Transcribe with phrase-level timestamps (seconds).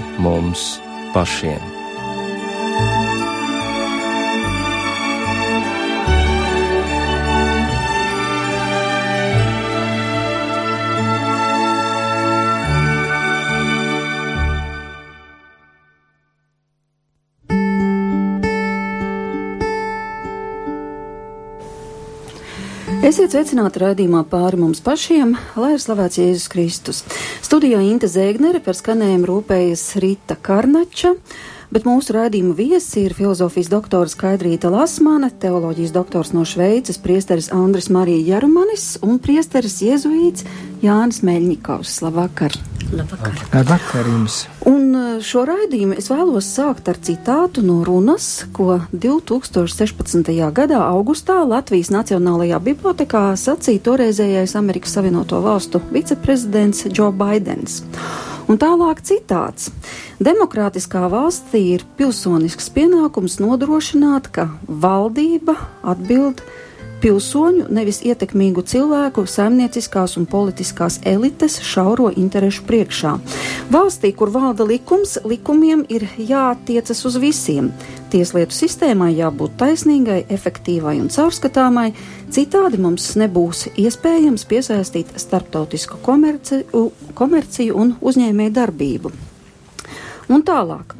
[0.00, 0.80] pār mums
[1.12, 1.79] pašiem.
[23.10, 27.00] Esiet sveicināti raidījumā pāri mums pašiem, lai ir slavēts Jēzus Kristus.
[27.42, 31.16] Studijā Inte Zēgnere par skanējumu rūpējas Rita Karnača.
[31.74, 37.90] Bet mūsu raidījuma viesi ir filozofijas doktors Kaidrīta Lasmane, teoloģijas doktors no Šveices, priesteris Andris
[37.90, 40.46] Marija Jarumanis un priesteris Jēzuīts
[40.84, 41.96] Jānis Meļņikovs.
[42.06, 42.54] Labvakar!
[42.94, 43.42] Labvakar.
[43.56, 44.44] Labvakar jums!
[44.70, 50.30] Un e, šo raidījumu es vēlos sākt ar citātu no runas, ko 2016.
[50.54, 57.80] gadā augustā Latvijas Nacionālajā bibliotekā sacīja toreizējais Amerikas Savienoto Valstu viceprezidents Joe Baidens.
[58.50, 59.72] Un tālāk citāts.
[60.22, 66.44] Demokrātiskā valstī ir pilsonisks pienākums nodrošināt, ka valdība atbild
[67.00, 73.14] pilsoņu, nevis ietekmīgu cilvēku, saimnieciskās un politiskās elites šauro interešu priekšā.
[73.72, 77.70] Valstī, kur valda likums, likumiem ir jātiecas uz visiem.
[78.10, 81.90] Tieslietu sistēmai jābūt taisnīgai, efektīvai un caurskatāmai,
[82.34, 89.14] citādi mums nebūs iespējams piesaistīt starptautisku komerciju, komerciju un uzņēmēju darbību.
[90.30, 90.94] Un tālāk.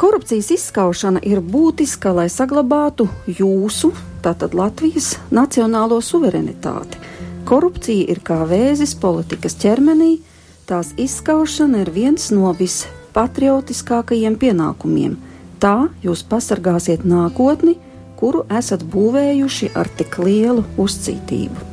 [0.00, 3.92] Korupcijas izskaušana ir būtiska, lai saglabātu jūsu,
[4.24, 7.00] tātad Latvijas, nacionālo suverenitāti.
[7.44, 10.14] Korupcija ir kā vēzis politikas ķermenī,
[10.68, 15.18] tās izskaušana ir viens no vispatriotiskākajiem pienākumiem
[15.60, 17.74] Tā jūs pasargāsiet nākotni,
[18.16, 21.66] kuru esat būvējuši ar tik lielu uzcītību.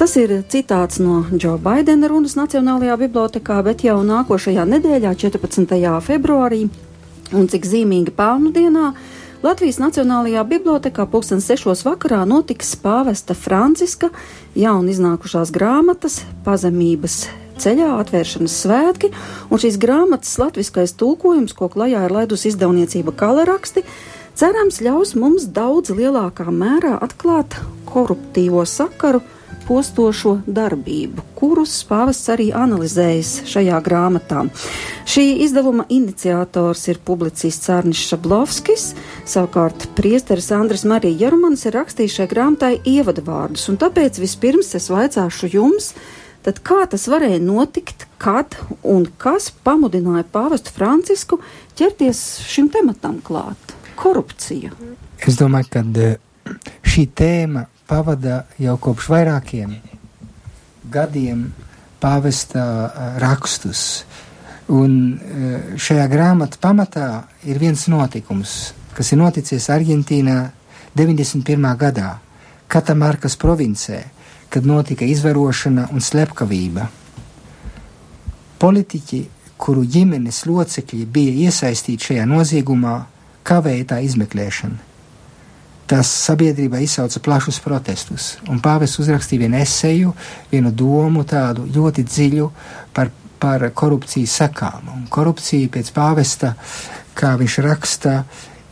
[0.00, 5.76] Tas ir citāts no Džo Baidena runas Nacionālajā bibliotekā, bet jau nākošajā nedēļā, 14.
[6.02, 6.64] februārī,
[7.36, 8.92] un cik zīmīgi pelnu dienā,
[9.42, 14.12] Latvijas Nacionālajā bibliotekā pulksten sešos vakarā notiks pāvesta Franciska
[14.54, 17.24] jaun iznākušās grāmatas pazemības
[17.62, 19.10] ceļā atvēršanas svētki,
[19.50, 23.82] un šīs grāmatas latviskais tulkojums, ko klajā ir laidusi izdevniecība Kaleraksti,
[24.38, 27.58] cerams ļaus mums daudz lielākā mērā atklāt
[27.90, 29.24] koruptīvo sakaru
[29.66, 34.46] postošo darbību, kurus pāvests arī analizējis šajā grāmatā.
[35.08, 38.92] Šī izdevuma iniciators ir publicists Cārnis Šablovskis,
[39.28, 45.54] savukārt priesteris Andris Marija Jerumans ir rakstījis šai grāmatai ievadvārdus, un tāpēc vispirms es vaicāšu
[45.56, 45.94] jums,
[46.42, 51.38] Tad kā tas varēja notikt, kad un kas pamudināja pāvestu Francisku
[51.78, 52.18] ķerties
[52.50, 53.76] šim tematam klāt?
[53.94, 54.72] Korupcija.
[55.22, 56.16] Es domāju, ka eh,
[56.82, 59.76] šī tēma pavada jau kopš vairākiem
[60.92, 61.44] gadiem
[62.00, 62.64] pāvesta
[63.20, 63.82] rakstus.
[64.72, 64.96] Un
[65.76, 67.06] šajā grāmatā pamatā
[67.44, 70.40] ir viens notikums, kas ir noticis Argentīnā
[70.96, 71.70] 91.
[71.76, 72.16] gadā,
[72.72, 74.00] Katamarkas provincē
[74.52, 76.84] kad notika izvarošana un slepkavība.
[78.60, 79.20] Politiķi,
[79.56, 82.98] kuru ģimenes locekļi bija iesaistīti šajā noziegumā,
[83.48, 84.76] kavēja tā izmeklēšanu.
[85.92, 90.14] Tas sabiedrībā izsauca plašus protestus, un pāvests uzrakstīja vienu esēju,
[90.52, 92.48] vienu domu tādu ļoti dziļu
[92.96, 93.10] par,
[93.42, 94.88] par korupcijas sekām.
[94.94, 96.54] Un korupcija pēc pāvesta,
[97.18, 98.16] kā viņš raksta,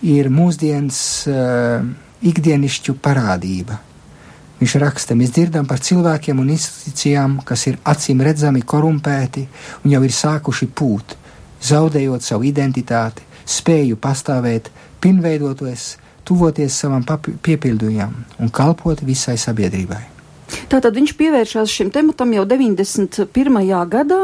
[0.01, 1.85] ir mūsdienas uh,
[2.25, 3.83] ikdienišķu parādība
[4.61, 9.47] Viņš raksta, mēs dzirdam par cilvēkiem un institūcijām, kas ir acīm redzami korumpēti
[9.81, 11.15] un jau ir sākuši pūt,
[11.65, 14.69] zaudējot savu identitāti, spēju pastāvēt,
[15.01, 15.95] pinveidoties,
[16.31, 17.05] tuvoties savam
[17.43, 20.07] piepildījumam un kalpot visai sabiedrībai.
[20.71, 23.61] Tātad viņš pievēršās šim tematam jau 91.
[23.91, 24.21] gadā,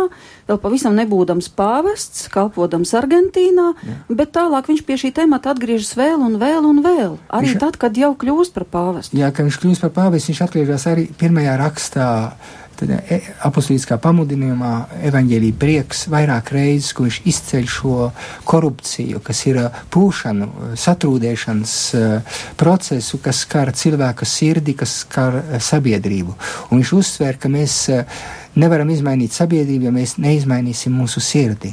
[0.49, 3.97] vēl pavisam nebūdams pāvests, kalpodams Argentīnā, Jā.
[4.11, 7.17] bet tālāk viņš pie šī temata atgriežas vēl un vēl un vēl.
[7.31, 9.19] Arī viņš, tad, kad jau kļūst par pāvestu.
[9.19, 12.09] Jā, kad viņš kļūst par pāvestu, viņš atgriežas arī pirmajā rakstā
[12.77, 13.19] Tad e,
[13.49, 14.73] apostoliskā pamudinājumā
[15.09, 18.09] evaņģēlīja prieks vairāk reizes, viņš izceļ šo
[18.49, 22.03] korupciju, kas ir e, pūšanu, satrūdēšanas e,
[22.61, 26.37] procesu, kas skar cilvēka sirdi, kas skar sabiedrību.
[26.69, 27.79] Un viņš uzsver, ka mēs
[28.61, 31.73] nevaram izmainīt sabiedrību, ja mēs neizmainīsim mūsu sirdi.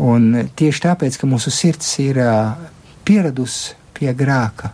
[0.00, 2.20] Un tieši tāpēc, ka mūsu sirds ir
[3.04, 4.72] pieradusi pie grāka,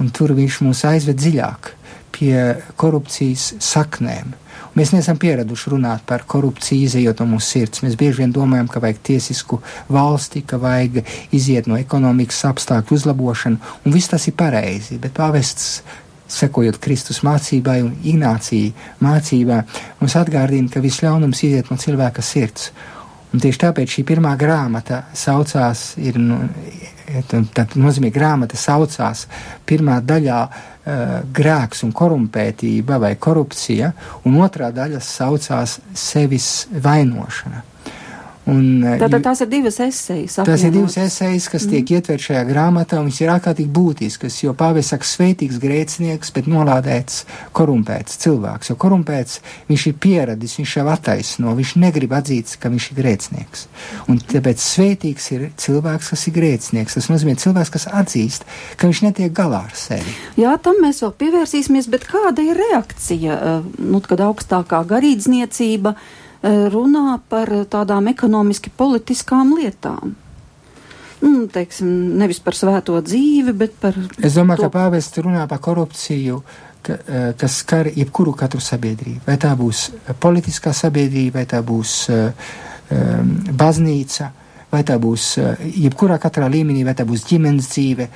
[0.00, 1.72] un tur viņš mūs aizved dziļāk
[2.16, 2.36] pie
[2.80, 4.36] korupcijas saknēm.
[4.78, 7.80] Mēs neesam pieraduši runāt par korupciju, izējot no mūsu sirds.
[7.82, 9.58] Mēs bieži vien domājam, ka vajag tiesisku
[9.90, 11.00] valsti, ka vajag
[11.34, 15.00] iziet no ekonomikas apstākļu uzlabošanu, un viss tas ir pareizi.
[15.02, 15.80] Bet pāvests
[16.30, 19.64] sekojot Kristus mācībai un Ignācija mācībai,
[19.98, 22.70] mums atgādina, ka viss ļaunums iziet no cilvēka sirds.
[23.28, 26.40] Un tieši tāpēc šī pirmā grāmata saucās, ir, nu,
[27.28, 29.26] tā nozīmē, grāmata saucās
[29.68, 33.92] pirmā daļā uh, grēks un korumpētība vai korupcija,
[34.24, 37.64] un otrā daļa saucās sevis vainošana.
[38.48, 40.38] Un, eh, Tātad tās ir divas esejas.
[40.46, 41.72] Tās ir divas esejas, kas mm.
[41.74, 46.48] tiek ietverts šajā grāmatā, un viņas ir ārkārtīgi būtiskas, jo pāvis saka svētīgs grēcinieks, bet
[46.48, 52.70] nolādēts, korumpēts cilvēks, jo korumpēts viņš ir pieradis, viņš jau attaisno, viņš negrib atzīt, ka
[52.72, 53.66] viņš ir grēcinieks.
[54.08, 56.96] Un tāpēc svētīgs ir cilvēks, kas ir grēcinieks.
[56.96, 58.46] Tas nozīmē cilvēks, kas atzīst,
[58.80, 60.14] ka viņš netiek galā ar sevi.
[60.40, 66.27] Jā, tam mēs vēl pievērsīsimies, bet kāda ir reakcija, eh, nu, kad augstākā garīdzniecība, Eh,
[66.42, 70.14] runā par tādām ekonomiski politiskām lietām.
[71.18, 71.88] Nu, teiksim,
[72.18, 73.96] nevis par svēto dzīvi, bet par.
[74.22, 74.68] Es domāju, to...
[74.68, 76.38] ka pāvests runā par korupciju,
[76.86, 79.24] ka, eh, kas skar jebkuru katru sabiedrību.
[79.26, 79.88] Vai tā būs
[80.22, 84.30] politiskā sabiedrība, vai tā būs um, baznīca,
[84.70, 85.32] vai tā būs
[85.74, 88.08] jebkurā katrā līmenī, vai tā būs ģimenes dzīve.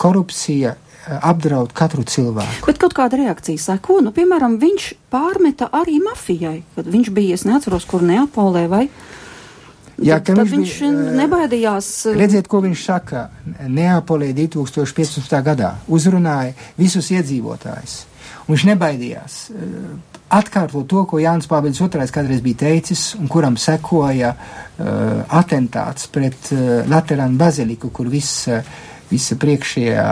[0.00, 0.74] Korupcija
[1.06, 2.66] apdraud katru cilvēku.
[2.68, 7.46] Bet kaut kāda reakcija seko, nu, piemēram, viņš pārmeta arī mafijai, kad viņš bija, es
[7.48, 8.84] neatceros, kur Neapolē vai.
[10.00, 11.88] Jā, tad, viņš, viņš bija, nebaidījās.
[12.16, 13.26] Redziet, ko viņš saka
[13.68, 15.34] Neapolē 2015.
[15.44, 15.74] gadā.
[15.92, 17.98] Uzrunāja visus iedzīvotājus.
[18.48, 19.42] Viņš nebaidījās
[20.30, 24.86] atkārtot to, ko Jānis Pāvils II kādreiz bija teicis, un kuram sekoja uh,
[25.40, 28.62] atentāts pret uh, Laterānu baziliku, kur viss uh,
[29.10, 30.06] visa priekšējā,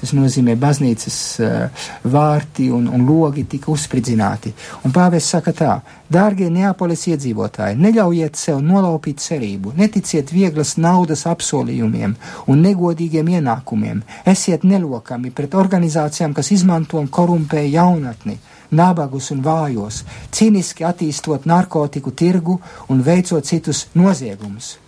[0.00, 4.52] tas nozīmē baznīcas uh, vārti un, un logi tika uzspridzināti.
[4.86, 5.72] Un pāvis saka tā,
[6.12, 12.16] dārgie Neapolis iedzīvotāji, neļaujiet sev nolaupīt cerību, neticiet vieglas naudas apsolījumiem
[12.50, 18.38] un negodīgiem ienākumiem, esiet nelokami pret organizācijām, kas izmanto un korumpē jaunatni
[18.72, 20.02] nabagus un vājos,
[20.32, 24.78] cīniski attīstot narkotiku tirgu un veicot citus noziegumus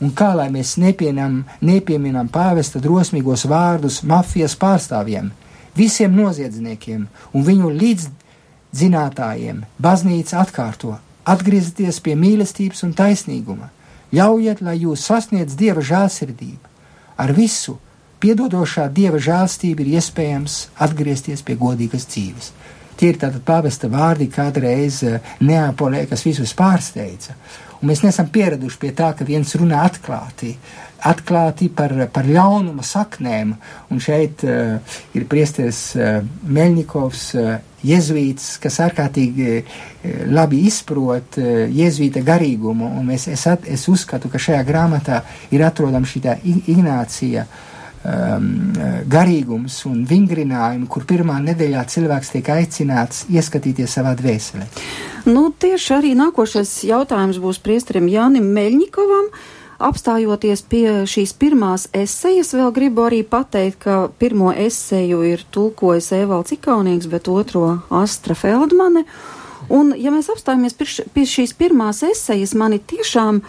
[0.00, 5.30] un kā lai mēs nepieminam, nepieminam pāvesta drosmīgos vārdus mafijas pārstāvjiem,
[5.76, 13.70] visiem noziedzniekiem un viņu līdzzinātājiem, baznīca atkārto: atgriezieties pie mīlestības un taisnīguma,
[14.14, 16.72] ļaujiet, lai jūs sasniedz dieva žēlsirdību.
[17.16, 17.78] Ar visu
[18.22, 22.52] piedodošā dieva žēlstība ir iespējams atgriezties pie godīgas dzīves.
[22.94, 27.34] Tie ir tātad pāvesta vārdi kādreiz eh, Neapolē, kas visus pārsteidza.
[27.84, 30.54] Un mēs neesam pieraduši pie tā, ka viens runā atklāti,
[31.04, 33.50] atklāti par, par ļaunuma saknēm.
[33.92, 37.50] Un šeit uh, ir priesteris uh, Meļņikovs, uh,
[37.84, 39.76] jēzuīts, kas ārkārtīgi uh,
[40.32, 42.88] labi izprot uh, jēzuīta garīgumu.
[43.02, 45.20] Un es, es, at, es uzskatu, ka šajā grāmatā
[45.52, 46.24] ir atrodama šī
[46.64, 47.44] Ignācija.
[47.44, 47.73] Uh,
[48.04, 48.46] um,
[49.10, 54.68] garīgums un vingrinājumi, kur pirmā nedēļā cilvēks tiek aicināts ieskatīties savā dvēselē.
[55.28, 59.30] Nu, tieši arī nākošais jautājums būs priesterim Jānim Meļņikovam.
[59.84, 66.54] Apstājoties pie šīs pirmās esejas, vēl gribu arī pateikt, ka pirmo eseju ir tulkojis Evalds
[66.54, 69.02] Ikaunieks, bet otro Astra Feldmane.
[69.72, 70.76] Un, ja mēs apstājamies
[71.12, 73.42] pie šīs pirmās esejas, mani tiešām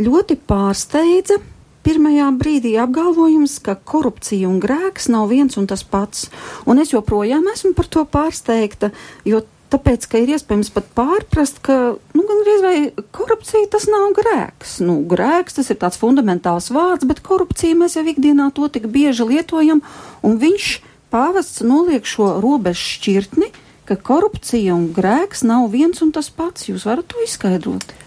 [0.00, 1.42] ļoti pārsteidza
[1.86, 6.28] pirmajā brīdī apgalvojums, ka korupcija un grēks nav viens un tas pats.
[6.66, 8.92] Un es joprojām esmu par to pārsteigta,
[9.28, 9.42] jo
[9.72, 11.78] tāpēc, ka ir iespējams pat pārprast, ka,
[12.16, 12.76] nu, gan reiz vai
[13.14, 14.78] korupcija tas nav grēks.
[14.84, 19.26] Nu, grēks tas ir tāds fundamentāls vārds, bet korupcija mēs jau ikdienā to tik bieži
[19.28, 19.82] lietojam,
[20.26, 20.72] un viņš
[21.12, 23.52] pāvests noliek šo robežu šķirtni,
[23.88, 26.68] ka korupcija un grēks nav viens un tas pats.
[26.70, 28.01] Jūs varat to izskaidrot?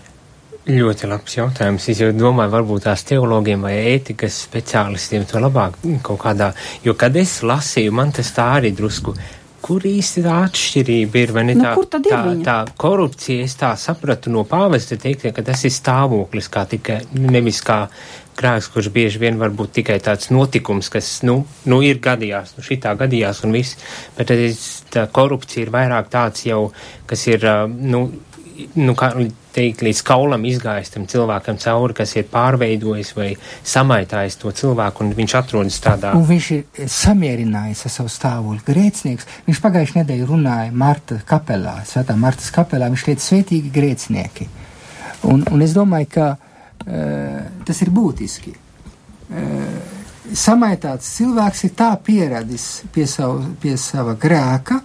[0.66, 1.86] Ļoti labs jautājums.
[1.92, 7.16] Es jau domāju, varbūt tās teologiem vai ētikas speciālistiem to labāk kaut kādā, jo kad
[7.22, 9.14] es lasīju, man tas tā arī drusku.
[9.66, 11.36] Kur īsti tā atšķirība ir?
[11.52, 15.74] Nu, tā, tā, tā, tā korupcija, es tā sapratu no pāvesta teikt, ka tas ir
[15.74, 17.80] stāvoklis, kā tikai nevis kā
[18.38, 22.66] krāks, kurš bieži vien var būt tikai tāds notikums, kas, nu, nu ir gadījās, nu
[22.66, 23.78] šitā gadījās un viss,
[24.18, 24.42] bet tad
[24.94, 26.72] tā korupcija ir vairāk tāds jau,
[27.10, 28.08] kas ir, nu,
[28.76, 29.10] nu, kā
[29.56, 33.30] teikt, līdz kaulam izgājis tam cilvēkam cauri, kas ir pārveidojis vai
[33.66, 36.14] samaitājis to cilvēku, un viņš atrodas tādā.
[36.18, 38.64] Un viņš ir samierinājis ar savu stāvokli.
[38.68, 44.50] Grēcinieks, viņš pagājušajā nedēļā runāja Marta kapelā, Svētā Martas kapelā, viņš teica svētīgi grēcinieki.
[45.32, 48.56] Un, un es domāju, ka uh, tas ir būtiski.
[49.26, 49.94] Uh,
[50.34, 54.82] samaitāts cilvēks ir tā pieradis pie, savu, pie sava grēka,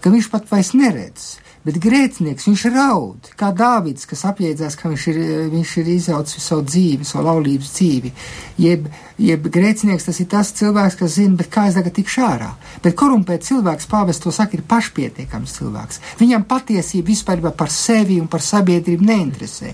[0.00, 1.32] ka viņš pat vairs neredz.
[1.64, 6.66] Bet grēcinieks, viņš raud, kā Dāvids, kas apjēdzās, ka viņš ir, viņš ir izaucis savu
[6.68, 8.10] dzīvi, savu laulības dzīvi.
[8.60, 12.50] Jeb, jeb grēcinieks tas ir tas cilvēks, kas zina, bet kā es tagad tikšu ārā.
[12.84, 16.02] Bet korumpēt cilvēks, pāvis to saka, ir pašpietiekams cilvēks.
[16.20, 19.72] Viņam patiesība vispār par sevi un par sabiedrību neinteresē.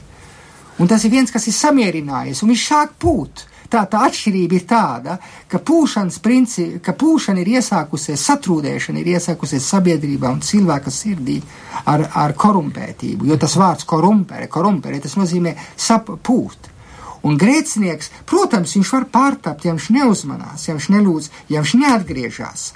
[0.78, 3.49] Un tas ir viens, kas ir samierinājies, un viņš sāk pūt.
[3.70, 5.12] Tā, tā atšķirība ir tāda,
[5.46, 11.38] ka principi, ka pūšana ir iesākusies, satrūdēšana ir iesākusies sabiedrībā un cilvēka sirdī
[11.86, 16.66] ar, ar korumpētību, jo tas vārds korumpere, korumpere, tas nozīmē sapūt.
[17.22, 22.72] Un grēcinieks, protams, viņš var pārtapt, ja viņš neuzmanās, ja viņš nelūdz, ja viņš neatgriežas.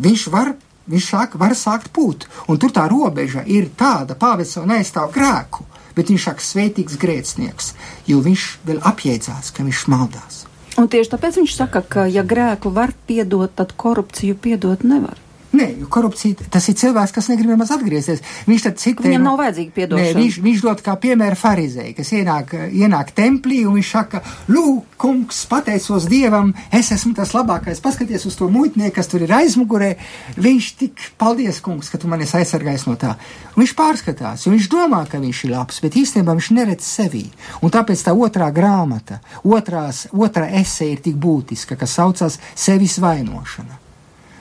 [0.00, 0.54] Viņš var,
[0.88, 5.68] viņš sāk, var sākt pūt, un tur tā robeža ir tāda, pāvis jau neaizstāv grēku
[6.00, 7.74] bet viņš saka svētīgs grēcinieks,
[8.08, 10.44] jo viņš vēl apjēdzās, ka viņš maldās.
[10.80, 15.20] Un tieši tāpēc viņš saka, ka ja grēku var piedot, tad korupciju piedot nevar.
[15.50, 18.20] Nē, korupcija tas ir cilvēks, kas negrib nemaz atgriezties.
[18.46, 19.02] Viņš tad citē.
[19.08, 20.12] Viņam nav vajadzīga piedošana.
[20.12, 24.94] Nē, viņš, viņš dod kā piemēru farizēju, kas ienāk, ienāk templī un viņš saka, lūk,
[25.00, 27.82] kungs, pateicos Dievam, es esmu tas labākais.
[27.82, 29.90] Paskaties uz to muitnieku, kas tur ir aizmugurē.
[30.38, 33.16] Viņš tik, paldies, kungs, ka tu mani aizsargājis no tā.
[33.56, 37.26] Un viņš pārskatās, jo viņš domā, ka viņš ir labs, bet īstenībā viņš neredz sevi.
[37.58, 43.80] Un tāpēc tā otrā grāmata, otrās, otrā esē ir tik būtiska, kas saucās sevis vainošana.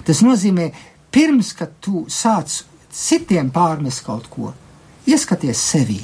[0.09, 0.71] Tas nozīmē,
[1.11, 2.61] pirms, tu sāc
[2.93, 4.53] citiem pārmest kaut ko,
[5.09, 6.01] ieskaties sevī.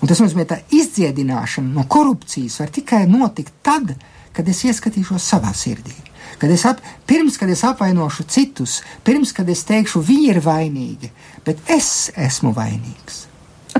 [0.00, 3.94] Un tas nozīmē, ka izdziedināšana no korupcijas var tikai notikt tad,
[4.36, 5.94] kad es ieskatīšos savā sirdī.
[6.36, 11.10] Kad es ap, pirms, kad es apvainošu citus, pirms, kad es teikšu, viņi ir vainīgi,
[11.46, 13.24] bet es esmu vainīgs.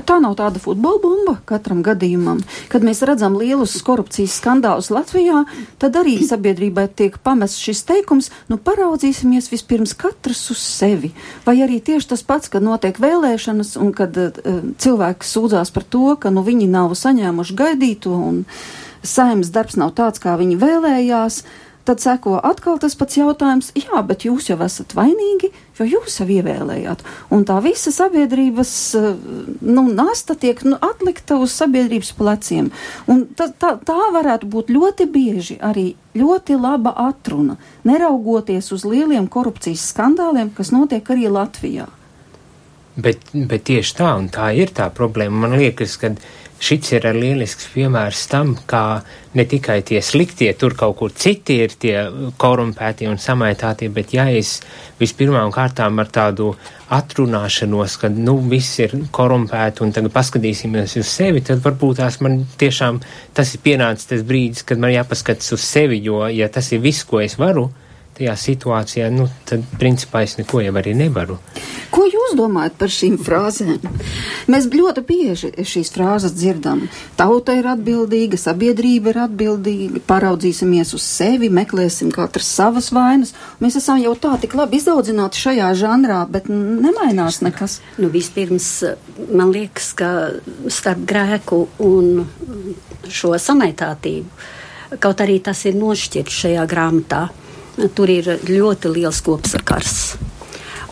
[0.05, 2.41] Tā nav tāda futbola bumba katram gadījumam.
[2.71, 5.43] Kad mēs redzam lielus korupcijas skandālus Latvijā,
[5.81, 11.13] tad arī sabiedrībai tiek pamests šis teikums, nu paraudzīsimies vispirms katrs uz sevi.
[11.47, 14.41] Vai arī tieši tas pats, kad notiek vēlēšanas un kad uh,
[14.77, 18.43] cilvēki sūdzās par to, ka nu viņi nav saņēmuši gaidīto un
[19.07, 21.41] saimnes darbs nav tāds, kā viņi vēlējās.
[21.41, 26.17] Uh, Tad seko atkal tas pats jautājums, jā, bet jūs jau esat vainīgi, jo jūs
[26.19, 27.03] jau ievēlējāt.
[27.31, 29.05] Un tā visa sabiedrības eh,
[29.63, 32.67] nu, nasta tiek nu, atlikta uz sabiedrības pleciem.
[33.07, 37.55] Un tā, tā, tā varētu būt ļoti bieži arī ļoti laba atruna,
[37.87, 41.87] neraugoties uz lieliem korupcijas skandāliem, kas notiek arī Latvijā.
[42.97, 45.45] Bet, bet tieši tā, un tā ir tā problēma.
[45.45, 46.15] Man liekas, ka
[46.63, 49.01] šits ir lielisks piemērs tam, kā
[49.37, 51.95] ne tikai tie sliktie, tur kaut kur citi ir tie
[52.41, 54.57] korumpētie un samaitātie, bet ja es
[54.99, 56.51] vispirmām kārtām ar tādu
[56.93, 62.39] atrunāšanos, ka, nu, viss ir korumpēti un tagad paskatīsimies uz sevi, tad varbūt tās man
[62.57, 63.01] tiešām
[63.37, 67.05] tas ir pienācis tas brīdis, kad man jāpaskatās uz sevi, jo, ja tas ir viss,
[67.07, 67.67] ko es varu,
[68.17, 71.37] tajā situācijā, nu, tad principā es neko jau arī nevaru.
[71.93, 73.77] Ko jūs domājat par šīm frāzēm?
[74.51, 76.85] Mēs ļoti bieži šīs frāzes dzirdam.
[77.19, 83.33] Tauta ir atbildīga, sabiedrība ir atbildīga, paraudzīsimies uz sevi, meklēsim katrs savas vainas.
[83.63, 87.79] Mēs esam jau tā tik labi izaudzināti šajā žanrā, bet nemainās nekas.
[88.01, 88.69] Nu, vispirms
[89.31, 90.11] man liekas, ka
[90.73, 92.25] starp grēku un
[93.07, 94.47] šo samaitātību,
[95.03, 97.27] kaut arī tas ir nošķirts šajā grāmatā
[97.95, 99.99] tur ir ļoti liels kopsakars.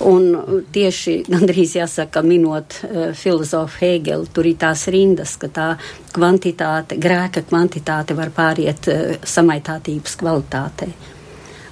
[0.06, 0.28] Un
[0.76, 5.68] tieši gandrīz jāsaka, minot uh, filozofu Hegelu, tur ir tās rindas, ka tā
[6.16, 10.92] kvantitāte, grēka kvantitāte var pāriet uh, samaitātības kvalitātei.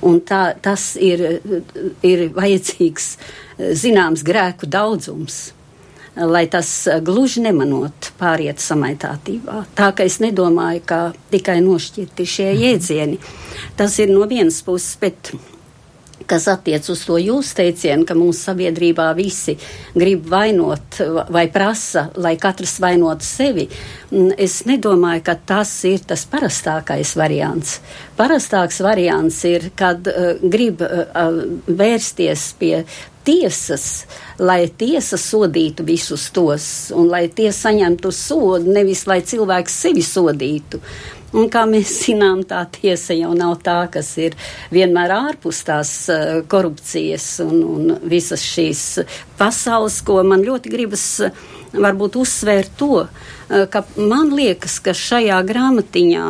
[0.04, 1.22] Un tā, tas ir,
[2.04, 3.06] ir vajadzīgs
[3.80, 5.54] zināms grēku daudzums,
[6.16, 6.70] lai tas
[7.06, 9.64] gluži nemanot pāriet samaitātībā.
[9.78, 11.00] Tā ka es nedomāju, ka
[11.34, 13.18] tikai nošķirti šie jēdzieni.
[13.80, 15.34] Tas ir no vienas puses, bet
[16.28, 19.56] kas attiec uz to jūsu teicienu, ka mūsu sabiedrībā visi
[19.96, 21.00] grib vainot
[21.34, 23.68] vai prasa, lai katrs vainotu sevi,
[24.38, 27.80] es nedomāju, ka tas ir tas parastākais variants.
[28.20, 32.76] Parastāks variants ir, kad uh, grib uh, vērsties pie
[33.26, 34.06] tiesas,
[34.40, 40.82] lai tiesa sodītu visus tos, un lai tie saņemtu sodu, nevis lai cilvēks sevi sodītu.
[41.34, 44.36] Un kā mēs zinām, tā tiesa jau nav tā, kas ir
[44.74, 48.84] vienmēr ārpus tās uh, korupcijas un, un visas šīs
[49.40, 51.34] pasaules, ko man ļoti gribas uh,
[51.74, 56.28] varbūt uzsvērt to, uh, ka man liekas, ka šajā grāmatiņā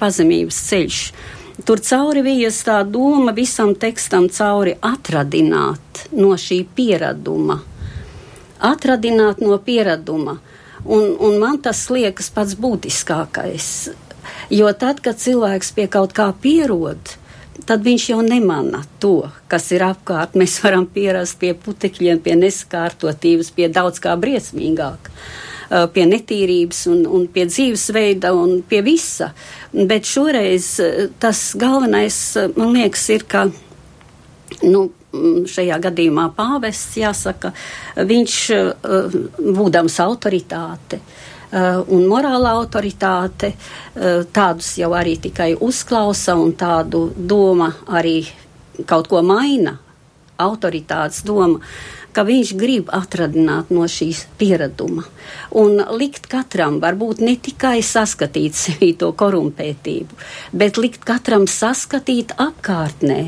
[0.00, 1.04] pazemības ceļš.
[1.60, 7.58] Tur cauri vijas tā doma visam tekstam cauri atradināt no šī pieraduma.
[8.64, 10.38] Atradināt no pieraduma.
[10.84, 13.68] Un, un man tas liekas pats būtiskākais.
[14.50, 17.14] Jo tad, kad cilvēks pie kaut kā pierod,
[17.68, 20.34] tad viņš jau nemana to, kas ir apkārt.
[20.38, 25.12] Mēs varam pierast pie putekļiem, pie neskārtotības, pie daudz kā briesmīgāk
[25.92, 29.30] pie netīrības un, un pie dzīvesveida un pie visa.
[29.72, 30.74] Bet šoreiz
[31.22, 32.18] tas galvenais,
[32.56, 33.46] man liekas, ir, ka
[34.68, 34.90] nu,
[35.48, 37.52] šajā gadījumā pāvests, jāsaka,
[37.96, 38.36] viņš
[39.56, 41.00] būdams autoritāte,
[41.52, 43.52] un morāla autoritāte,
[44.32, 48.22] tādus jau arī tikai uzklausa un tādu doma arī
[48.88, 49.76] kaut ko maina,
[50.40, 51.60] autoritātes doma
[52.12, 55.04] ka viņš grib atradināt no šīs piereduma
[55.58, 60.18] un likt katram, varbūt ne tikai saskatīt sevi to korumpētību,
[60.52, 63.22] bet likt katram saskatīt apkārtnē.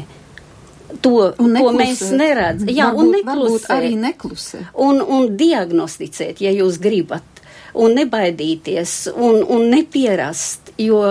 [1.03, 3.71] To, ko mēs neredzam, jā, varbūt, un neklusēt.
[3.75, 4.69] arī neklusēt.
[4.79, 7.43] Un, un diagnosticēt, ja jūs gribat,
[7.75, 11.03] un nebaidīties, un, un nepierast, jo,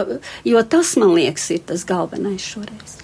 [0.48, 3.03] jo tas, man liekas, ir tas galvenais šoreiz.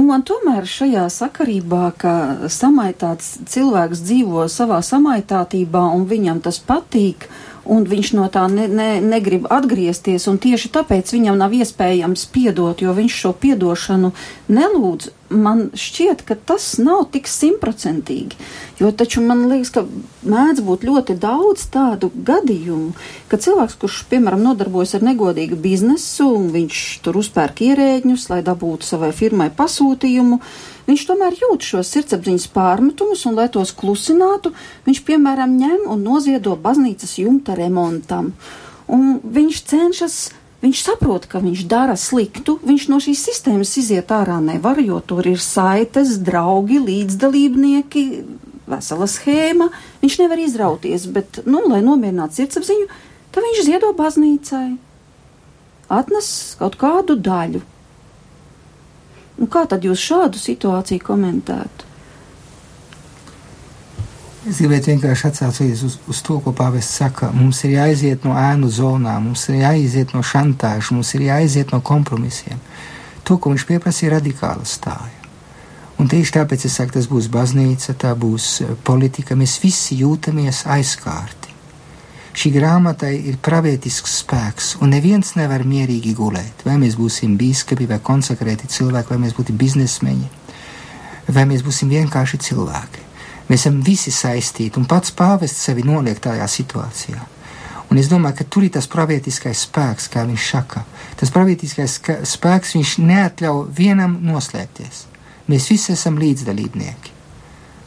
[0.00, 2.12] Un man tomēr šajā sakarībā, ka
[2.48, 7.26] samaitāts cilvēks dzīvo savā samaitātībā un viņam tas patīk,
[7.64, 12.82] un viņš no tā ne, ne, negrib atgriezties, un tieši tāpēc viņam nav iespējams piedot,
[12.82, 14.12] jo viņš šo piedošanu
[14.52, 15.16] nelūdz.
[15.30, 18.34] Man šķiet, ka tas nav tik simtprocentīgi,
[18.80, 19.84] jo taču man liekas, ka
[20.26, 22.96] mēdz būt ļoti daudz tādu gadījumu,
[23.30, 28.90] ka cilvēks, kurš, piemēram, nodarbojas ar negodīgu biznesu, un viņš tur uzpērk ierēģņus, lai dabūtu
[28.90, 30.40] savai firmai pasūtījumu,
[30.90, 34.52] viņš tomēr jūt šos sirdsapziņas pārmetumus, un, lai tos klusinātu,
[34.88, 38.32] viņš, piemēram, ņem un noziedo baznīcas jumta remontam.
[38.90, 40.18] Un viņš cenšas,
[40.64, 45.28] viņš saprot, ka viņš dara sliktu, viņš no šīs sistēmas iziet ārā nevar, jo tur
[45.30, 48.04] ir saites, draugi, līdzdalībnieki,
[48.70, 49.70] vesela schēma,
[50.02, 52.88] viņš nevar izrauties, bet, nu, lai nomierinātu sirdsapziņu,
[53.34, 54.68] tad viņš ziedo baznīcai.
[55.90, 56.30] Atnes
[56.60, 57.62] kaut kādu daļu,
[59.40, 61.88] Nu, kā tad jūs šādu situāciju komentētu?
[64.48, 67.28] Es gribētu vienkārši atsaukties uz, uz to, ko Pāvests saka.
[67.36, 71.82] Mums ir jāiziet no ēnu zonām, mums ir jāiziet no šantāžas, mums ir jāiziet no
[71.84, 72.60] kompromisiem.
[73.28, 75.18] To, ko viņš pieprasa, ir radikāla stāja.
[76.00, 79.36] Un tieši tāpēc es saku, tas būs baznīca, tā būs eh, politika.
[79.36, 81.49] Mēs visi jūtamies aizkārti.
[82.40, 86.62] Šī grāmatai ir pravietisks spēks, un neviens nevar mierīgi gulēt.
[86.64, 90.30] Vai mēs būsim biskupi vai konsekrēti cilvēki, vai mēs būsim biznesmeņi,
[91.36, 93.04] vai mēs būsim vienkārši cilvēki.
[93.50, 97.20] Mēs esam visi saistīti, un pats pāvests sevi noliek tajā situācijā.
[97.92, 100.86] Un es domāju, ka tur ir tas pravietiskais spēks, kā viņš saka.
[101.20, 102.00] Tas pravietiskais
[102.32, 105.04] spēks viņš neatļauj vienam noslēpties.
[105.52, 107.18] Mēs visi esam līdzdalībnieki.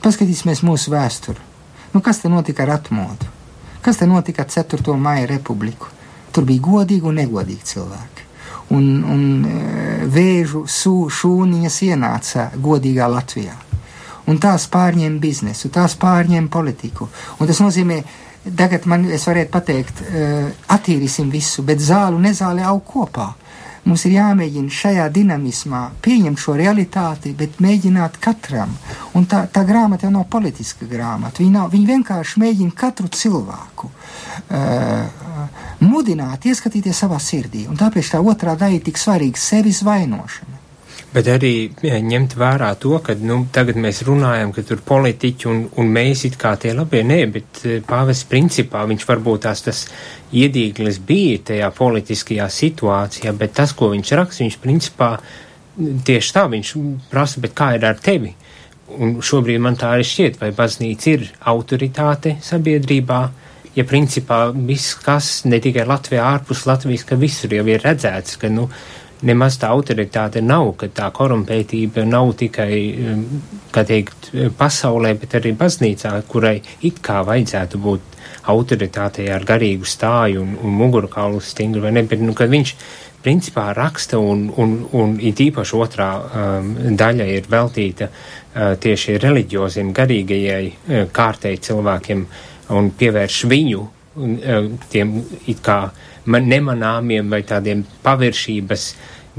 [0.05, 1.41] Paskatīsimies mūsu vēsturi.
[1.95, 3.32] Nu, kas te notika ar atmodu?
[3.83, 4.95] Kas te notika ar 4.
[4.95, 5.89] maija republiku?
[6.31, 8.27] Tur bija godīgi un negodīgi cilvēki.
[8.71, 9.57] Un, un e,
[10.07, 13.57] vēžu sū, šūniņas ienāca godīgā Latvijā.
[14.31, 17.09] Un tās pārņēma biznesu, tās pārņēma politiku.
[17.43, 17.99] Un tas nozīmē,
[18.55, 20.23] tagad man es varētu pateikt, e,
[20.77, 23.33] attīrīsim visu, bet zālu nezāli aug kopā.
[23.83, 28.71] Mums ir jāmēģina šajā dinamismā pieņemt šo realitāti, bet mēģināt katram.
[29.17, 31.43] Un tā, tā grāmata jau nav politiska grāmata.
[31.43, 35.43] Viņa, nav, viņa vienkārši mēģina katru cilvēku uh,
[35.83, 37.67] mudināt, ieskatīties savā sirdī.
[37.67, 40.52] Un tāpēc tā otrā daļa ir tik svarīga- sevis vainošana.
[41.13, 41.53] Bet arī
[41.85, 46.23] jā, ņemt vērā to, ka nu, tagad mēs runājam, ka tur politiķi un, un mēs
[46.25, 49.83] it kā tie labie, nē, bet eh, pāvis principā viņš varbūt tās tas
[50.33, 55.11] iedīglis bija tajā politiskajā situācijā, bet tas, ko viņš raksta, viņš principā
[55.77, 56.73] tieši tā viņš
[57.11, 58.33] prasa, bet kā ir ar tevi?
[58.97, 63.21] Un šobrīd man tā arī šķiet, vai baznīca ir autoritāte sabiedrībā,
[63.77, 68.51] ja principā viss, kas ne tikai Latvijā, ārpus Latvijas, ka visur jau ir redzēts, ka,
[68.53, 68.67] nu,
[69.23, 72.73] nemaz tā autoritāte nav, ka tā korumpētība nav tikai,
[73.13, 73.23] um,
[73.73, 78.19] kā teikt, pasaulē, bet arī baznīcā, kurai it kā vajadzētu būt
[78.51, 82.75] autoritātei ar garīgu stāju un, un mugurkaulu stingru, vai ne, bet, nu, kad viņš
[83.23, 89.93] principā raksta un, un, un it īpaši otrā um, daļa ir veltīta uh, tieši reliģioziem,
[89.95, 92.25] garīgajai uh, kārtei cilvēkiem
[92.75, 93.85] un pievērš viņu
[94.19, 95.15] un, uh, tiem
[95.47, 95.79] it kā
[96.25, 98.87] nemanāmiem vai tādiem paviršības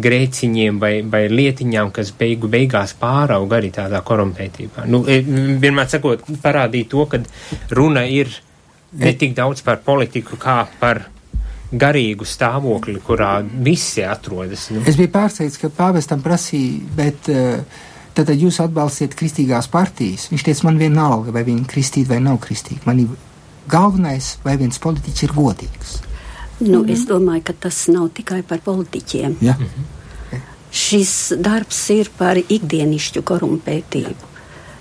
[0.04, 4.88] grēciņiem vai, vai lietiņām, kas beigu beigās pārauga arī tādā korumpētībā.
[4.90, 5.20] Nu, e,
[5.62, 7.22] vienmēr sakot, parādīt to, ka
[7.70, 8.32] runa ir
[8.98, 11.04] ne tik daudz par politiku kā par
[11.74, 14.68] garīgu stāvokli, kurā visi atrodas.
[14.74, 14.82] Nu.
[14.86, 17.82] Es biju pārsteigts, ka pāvestam prasīja, bet uh,
[18.14, 20.28] tad jūs atbalstiet kristīgās partijas.
[20.30, 22.84] Viņš teica, man vienalga, vai viņi kristīgi vai nav kristīgi.
[22.86, 23.14] Man ir
[23.70, 25.96] galvenais, vai viens politiķis ir godīgs.
[26.58, 26.92] Nu, mm -hmm.
[26.92, 29.36] Es domāju, ka tas nav tikai par politiķiem.
[29.40, 29.52] Ja.
[29.52, 30.40] Mm -hmm.
[30.70, 34.24] Šis darbs ir par ikdienišķu korumpētību.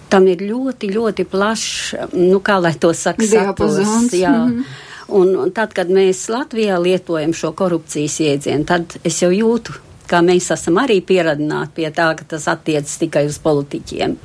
[0.10, 4.14] Tam ir ļoti, ļoti plašs, nu, kā lai to saka, saturs.
[4.14, 4.46] Jā.
[4.46, 4.64] Mm -hmm.
[5.08, 9.74] Un, tad, kad mēs Latvijā lietojam šo korupcijas iedzienu, tad es jau jūtu,
[10.08, 14.16] kā mēs esam arī pieradināti pie tā, ka tas attiecas tikai uz politiķiem.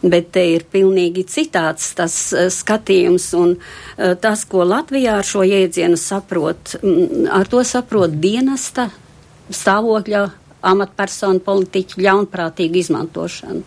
[0.00, 5.44] Bet te ir pilnīgi citāds tas uh, skatījums, un uh, tas, ko Latvijā ar šo
[5.44, 8.88] jēdzienu saprot, mm, ar to saprot dienesta
[9.52, 10.22] stāvokļa
[10.70, 13.60] amatpersonu politiķu ļaunprātīgu izmantošanu,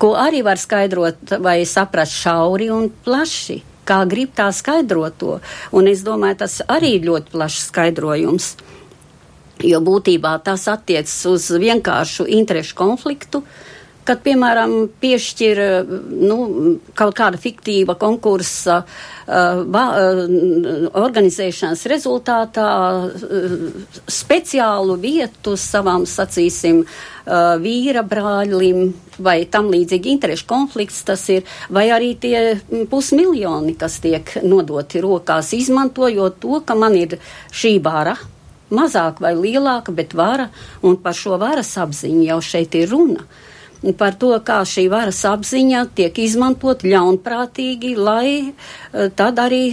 [0.00, 3.62] ko arī var skaidrot vai saprast šauri un plaši.
[3.88, 5.40] Kā grib tā skaidrot to,
[5.74, 8.52] un es domāju, tas arī ļoti plašs skaidrojums,
[9.66, 13.72] jo būtībā tas attiecas uz vienkāršu interešu konfliktu, uh,
[14.08, 15.60] kad, piemēram, piešķir
[16.10, 16.38] nu,
[16.98, 22.68] kaut kāda fiktīva konkursa uh, va, uh, organizēšanas rezultātā
[23.06, 23.68] uh,
[24.10, 26.84] speciālu vietu savam, sacīsim,
[27.62, 28.88] vīra brāļim
[29.22, 32.40] vai tam līdzīgi interešu konflikts tas ir, vai arī tie
[32.90, 37.14] pusmiljoni, kas tiek nodoti rokās, izmantojot to, ka man ir
[37.54, 38.16] šī vara
[38.74, 40.48] mazāk vai lielāka, bet vara,
[40.82, 43.22] un par šo varas apziņu jau šeit ir runa.
[43.22, 43.51] Uh,
[43.98, 49.64] par to, kā šī varas apziņa tiek izmantot ļaunprātīgi, lai eh, tad arī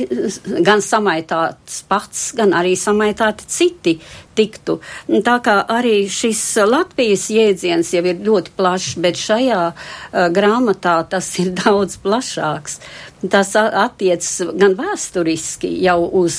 [0.66, 4.00] gan samaitāts pats, gan arī samaitāti citi
[4.40, 4.80] tiktu.
[5.26, 11.32] Tā kā arī šis Latvijas jēdziens jau ir ļoti plašs, bet šajā uh, grāmatā tas
[11.44, 12.80] ir daudz plašāks.
[13.20, 16.38] Tas attiecas gan vēsturiski jau uz,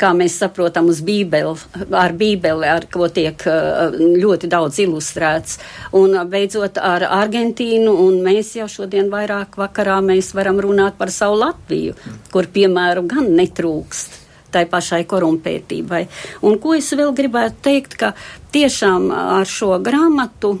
[0.00, 1.52] kā mēs saprotam, uz bībeli,
[1.92, 5.58] ar bībeli, ar ko tiek uh, ļoti daudz ilustrēts.
[6.00, 11.42] Un beidzot ar Argentīnu, un mēs jau šodien vairāk vakarā mēs varam runāt par savu
[11.44, 11.96] Latviju,
[12.32, 16.06] kur piemēru gan netrūkst tai pašai korumpētībai.
[16.46, 18.12] Un ko es vēl gribētu teikt, ka
[18.54, 20.56] tiešām ar šo grāmatu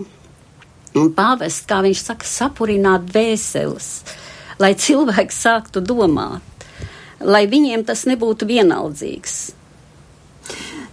[1.16, 3.90] pāvests, kā viņš saka, sapurināt vēseles,
[4.62, 6.66] lai cilvēks sāktu domāt,
[7.20, 9.36] lai viņiem tas nebūtu vienaldzīgs.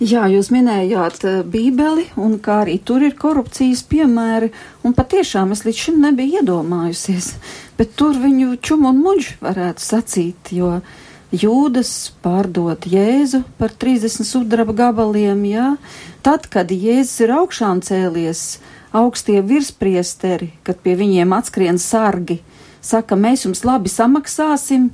[0.03, 4.49] Jā, jūs minējāt Bībeli, un kā arī tur ir korupcijas piemēri,
[4.84, 7.29] un patiešām es līdz šim nebiju iedomājusies,
[7.77, 11.03] bet tur viņu čumu un muģu varētu sacīt, jo uh,
[11.34, 15.72] Jūdas pārdot Jēzu par 30 sudraba gabaliem, jā.
[16.22, 18.60] Tad, kad Jēzus ir augšām cēlies,
[18.93, 22.38] augstie virspriesteri, kad pie viņiem atskrien sargi,
[22.86, 24.91] saka, mēs jums labi samaksāsim,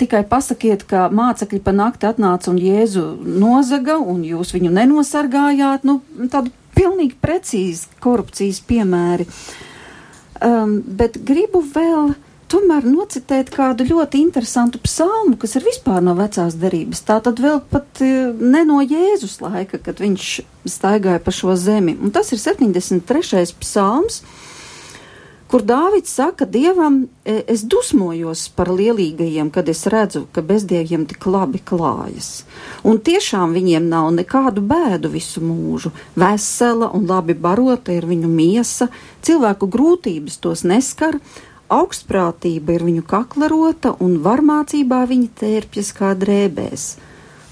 [0.00, 6.00] tikai pasakiet, ka mācekļi pa nakti atnāca un Jēzu nozaga, un jūs viņu nenosargājāt, nu,
[6.32, 9.28] tādu pilnīgi precīzi korupcijas piemēri.
[10.44, 12.14] Um, bet gribu vēl
[12.54, 17.02] tomēr nocitēt kādu ļoti interesantu psalmu, kas ir vispār no vecās derības.
[17.08, 20.30] Tā tad vēl pat e, ne no Jēzus laika, kad viņš
[20.70, 21.96] staigāja pa šo zemi.
[21.98, 23.56] Un tas ir 73.
[23.60, 24.20] psalms,
[25.50, 31.26] kur Dāvids saka Dievam, e, es dusmojos par lielīgajiem, kad es redzu, ka bezdieviem tik
[31.26, 32.44] labi klājas.
[32.86, 35.90] Un tiešām viņiem nav nekādu bēdu visu mūžu.
[36.14, 38.88] Vesela un labi barota ir viņu miesa,
[39.26, 41.18] cilvēku grūtības tos neskar,
[41.72, 46.94] augstprātība ir viņu kaklarota un varmācībā viņi tērpjas kā drēbēs.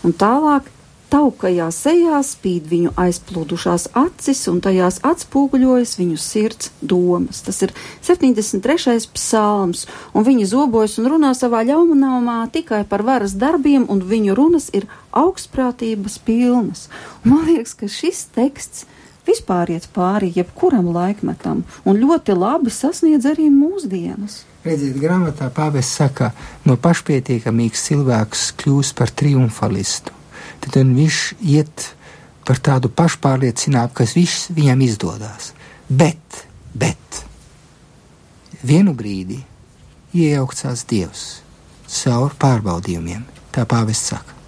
[0.03, 0.69] Un tālāk
[1.13, 7.43] taukajā sejā spīd viņu aizplūdušās acis, un tajās atspūguļojas viņu sirds domas.
[7.45, 9.11] Tas ir 73.
[9.13, 9.85] psalms,
[10.17, 14.89] un viņi zobojas un runā savā ļaunumā tikai par varas darbiem, un viņu runas ir
[15.13, 16.89] augstprātības pilnas.
[17.23, 18.87] Un man liekas, ka šis teksts
[19.27, 24.43] vispār iet pāri jebkuram laikmetam un ļoti labi sasniedz arī mūsdienas.
[24.63, 26.31] Redziet, grāmatā pāvests saka,
[26.67, 30.15] no pašpietiekamīgs cilvēks kļūst par triumfalistu.
[30.63, 31.19] Tad viņš
[31.51, 31.89] iet
[32.47, 35.51] par tādu pašpārliecinātu, kas viss viņam izdodas.
[35.91, 37.23] Bet, bet,
[38.63, 39.41] vienu brīdi
[40.15, 41.25] iejaucās Dievs
[41.93, 44.39] caur pārbaudījumiem, tā pāvests saka.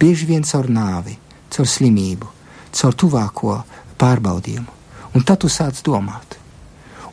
[0.00, 1.14] Bieži vien caur nāvi,
[1.52, 2.28] caur slimību,
[2.76, 3.60] caur tuvāko
[4.00, 4.78] pārbaudījumu.
[5.14, 6.40] Un tad tu sāc domāt.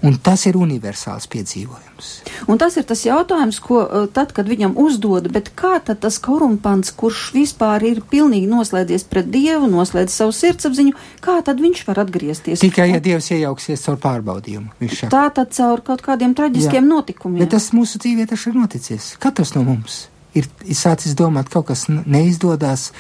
[0.06, 2.10] Un tas ir universāls piedzīvojums.
[2.52, 6.20] Un tas ir tas jautājums, ko uh, tad, kad viņam uzdod, bet kā tad tas
[6.22, 10.94] korumpants, kurš vispār ir pilnīgi noslēdzies pret Dievu, noslēdz savu sirdsapziņu,
[11.26, 12.62] kā tad viņš var atgriezties?
[12.62, 14.78] Tikai, ja Dievs iejauksies caur pārbaudījumu.
[15.10, 16.86] Tā tad caur kaut kādiem traģiskiem Jā.
[16.86, 17.42] notikumiem.
[17.42, 19.16] Bet tas mūsu dzīvē taču ir noticis.
[19.24, 20.04] Katrs no mums
[20.38, 22.92] ir, ir sācis domāt, kaut kas neizdodas.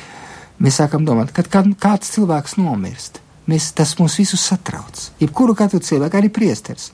[0.57, 5.05] Mēs sākam domāt, kad kāds cilvēks nomirst Mēs, tas mūs visus satrauc.
[5.21, 6.89] Jebkuru katru cilvēku, arī priesteris.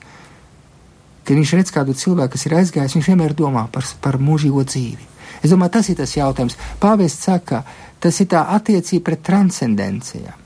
[1.24, 5.10] Kad viņš redz kādu cilvēku, kas ir aizgājis, viņš vienmēr domā par, par mūžīgo dzīvi.
[5.42, 6.56] Es domāju, tas ir tas jautājums.
[6.80, 7.64] Pāvests saka,
[8.00, 10.40] tas ir tā attiecība pret transcendencijām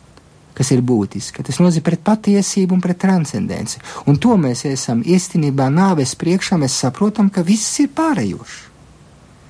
[0.58, 1.44] kas ir būtiska.
[1.46, 3.78] Tas nozīmē pret patiesību un pret transcendenci.
[4.10, 8.56] Un to mēs esam īstenībā nāves priekšā, mēs saprotam, ka viss ir pārējošs.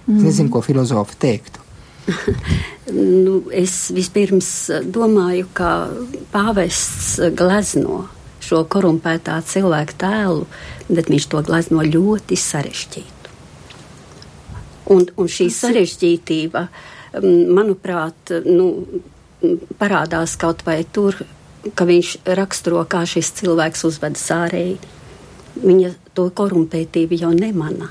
[0.08, 0.18] Mm.
[0.18, 1.64] Es nezinu, ko filozofi teiktu.
[3.24, 4.50] nu, es vispirms
[4.84, 5.72] domāju, ka
[6.32, 8.06] pāvests glezno
[8.44, 10.46] šo korumpētā cilvēka tēlu,
[10.88, 13.34] bet viņš to glazno ļoti sarežģītu.
[14.94, 16.62] Un, un šī sarežģītība,
[17.52, 18.68] manuprāt, nu,
[19.80, 21.18] parādās kaut vai tur,
[21.76, 24.78] ka viņš raksturo, kā šis cilvēks uzvedas ārēji.
[25.58, 27.90] Viņa to korumpētību jau nemana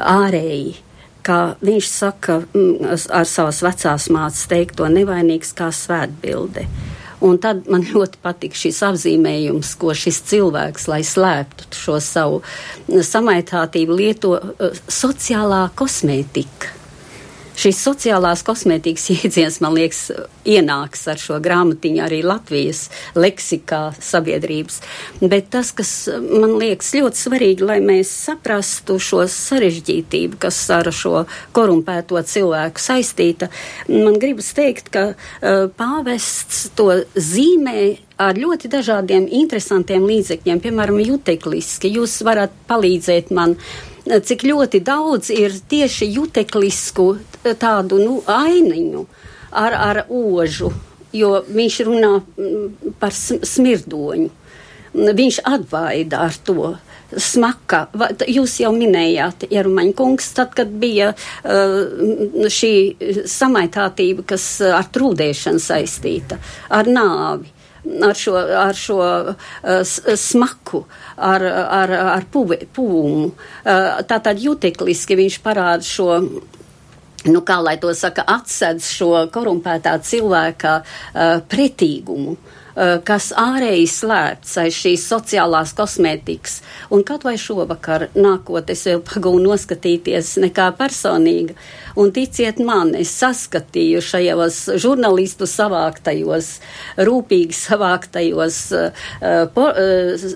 [0.00, 0.74] ārēji.
[1.26, 2.40] Kā viņš saka,
[3.10, 6.66] ar savas vecās mācas teikto, nevainīgs kā svētbilde.
[7.26, 12.42] Un tad man ļoti patīk šis apzīmējums, ko šis cilvēks, lai slēptu šo savu
[12.86, 16.75] samaitātību, lieto uh, sociālā kosmētika
[17.56, 20.10] šīs sociālās kosmētikas jēdziens, man liekas,
[20.46, 24.80] ienāks ar šo grāmatiņu arī Latvijas leksikā sabiedrības.
[25.22, 31.24] Bet tas, kas man liekas ļoti svarīgi, lai mēs saprastu šo sarežģītību, kas ar šo
[31.56, 33.50] korumpēto cilvēku saistīta,
[33.90, 41.92] man gribas teikt, ka uh, pāvests to zīmē ar ļoti dažādiem interesantiem līdzekļiem, piemēram, jutekliski.
[41.98, 43.56] Jūs varat palīdzēt man
[44.06, 47.08] cik ļoti daudz ir tieši juteklisku
[47.58, 49.04] tādu nu, ainiņu
[49.50, 50.72] ar, ar ožu,
[51.16, 54.30] jo viņš runā mm, par smirdoņu.
[54.96, 56.70] Viņš atvaida ar to
[57.20, 57.82] smaka.
[58.30, 62.72] Jūs jau minējāt, Jerumaņa kungs, tad, kad bija uh, šī
[63.28, 66.40] samaitātība, kas ar trūdēšanu saistīta,
[66.72, 67.52] ar nāvi
[68.06, 70.84] ar šo, ar šo uh, smaku,
[71.16, 71.46] ar,
[71.80, 73.30] ar, ar pūmu.
[73.30, 76.10] Uh, Tātad jutekliski viņš parāda šo
[77.26, 82.36] nu, kā lai to saka, atsedz šo korumpētā cilvēka uh, pretīgumu.
[82.36, 86.60] Uh, Eh, kas ārēji slēpts aiz šīs sociālās kosmētikas.
[86.92, 91.56] Un kaut vai šovakar nākot, es vēl pagūnu noskatīties nekā personīga.
[91.96, 96.50] Un ticiet man, es saskatīju šajos žurnālistu savāktajos,
[97.08, 98.62] rūpīgi savāktajos,
[99.56, 100.26] po, uh,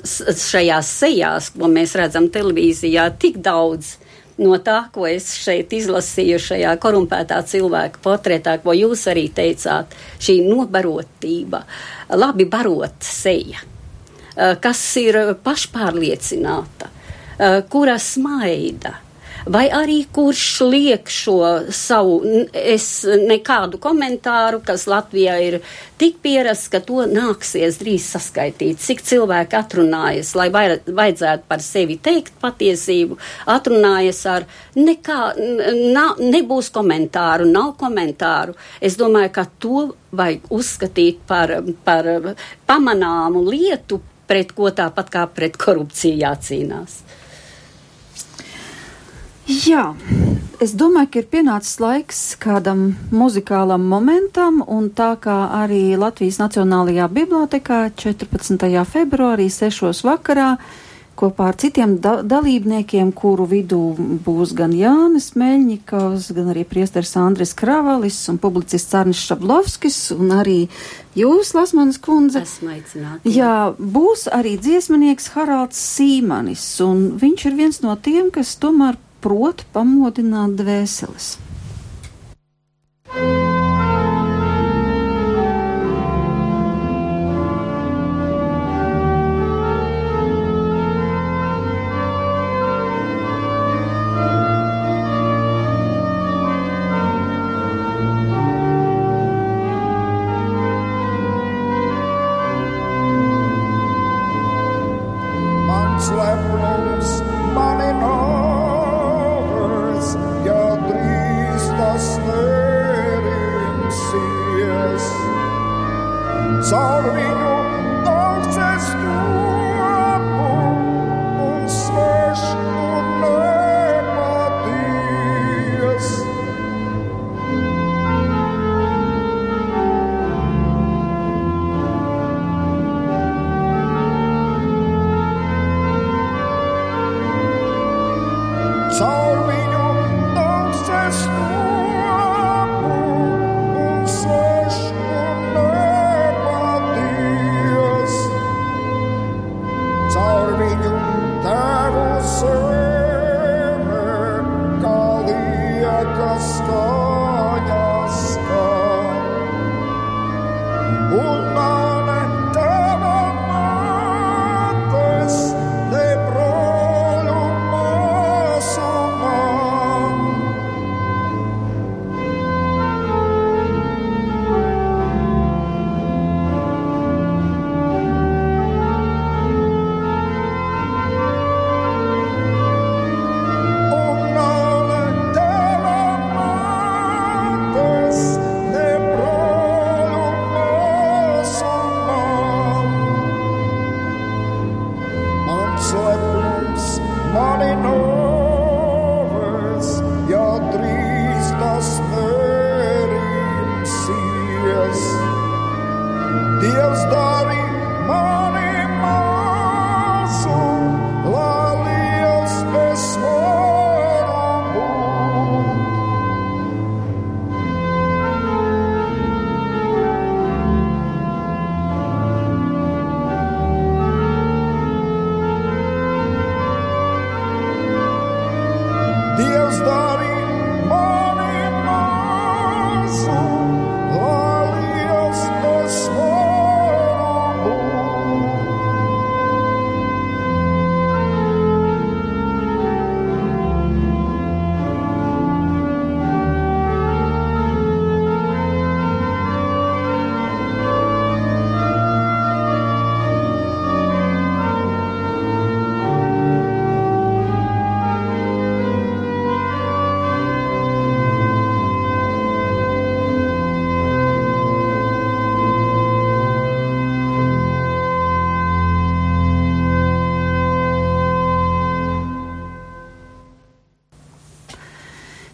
[0.41, 3.99] šajās sejās, ko mēs redzam televīzijā, tik daudz
[4.41, 10.41] no tā, ko es šeit izlasīju šajā korumpētā cilvēka portretā, ko jūs arī teicāt, šī
[10.49, 11.63] nobarotība,
[12.17, 13.61] labi barot seja,
[14.37, 16.89] eh, kas ir pašpārliecināta,
[17.39, 18.97] eh, kura smaida
[19.47, 21.39] vai arī kurš liek šo
[21.75, 22.21] savu,
[22.53, 25.59] es nekādu komentāru, kas Latvijā ir
[26.01, 32.37] tik pierasts, ka to nāksies drīz saskaitīt, cik cilvēki atrunājas, lai vajadzētu par sevi teikt
[32.43, 33.19] patiesību,
[33.51, 34.49] atrunājas ar
[34.79, 35.21] nekā,
[35.95, 38.57] nav, nebūs komentāru, nav komentāru.
[38.81, 42.09] Es domāju, ka to vajag uzskatīt par, par
[42.69, 44.01] pamanāmu lietu,
[44.31, 47.01] pret ko tāpat kā pret korupciju jācīnās.
[49.49, 49.95] Jā,
[50.61, 57.09] es domāju, ka ir pienācis laiks kādam muzikālam momentam, un tā kā arī Latvijas Nacionālajā
[57.09, 58.69] bibliotekā 14.
[58.93, 60.05] februārī 6.
[60.07, 60.55] vakarā
[61.21, 63.81] kopā ar citiem da dalībniekiem, kuru vidū
[64.25, 70.59] būs gan Jānis Meļņikovs, gan arī priesteris Andris Kravalis un publicists Arnis Šablovskis un arī
[71.19, 72.45] jūs, Lasmanas kundze.
[72.47, 73.21] Esmu aicināta.
[73.29, 79.65] Jā, būs arī dziesmanieks Haralds Sīmanis, un viņš ir viens no tiem, kas tomēr prot
[79.75, 81.35] pamodināt dvēseles.
[83.11, 83.50] Money, no.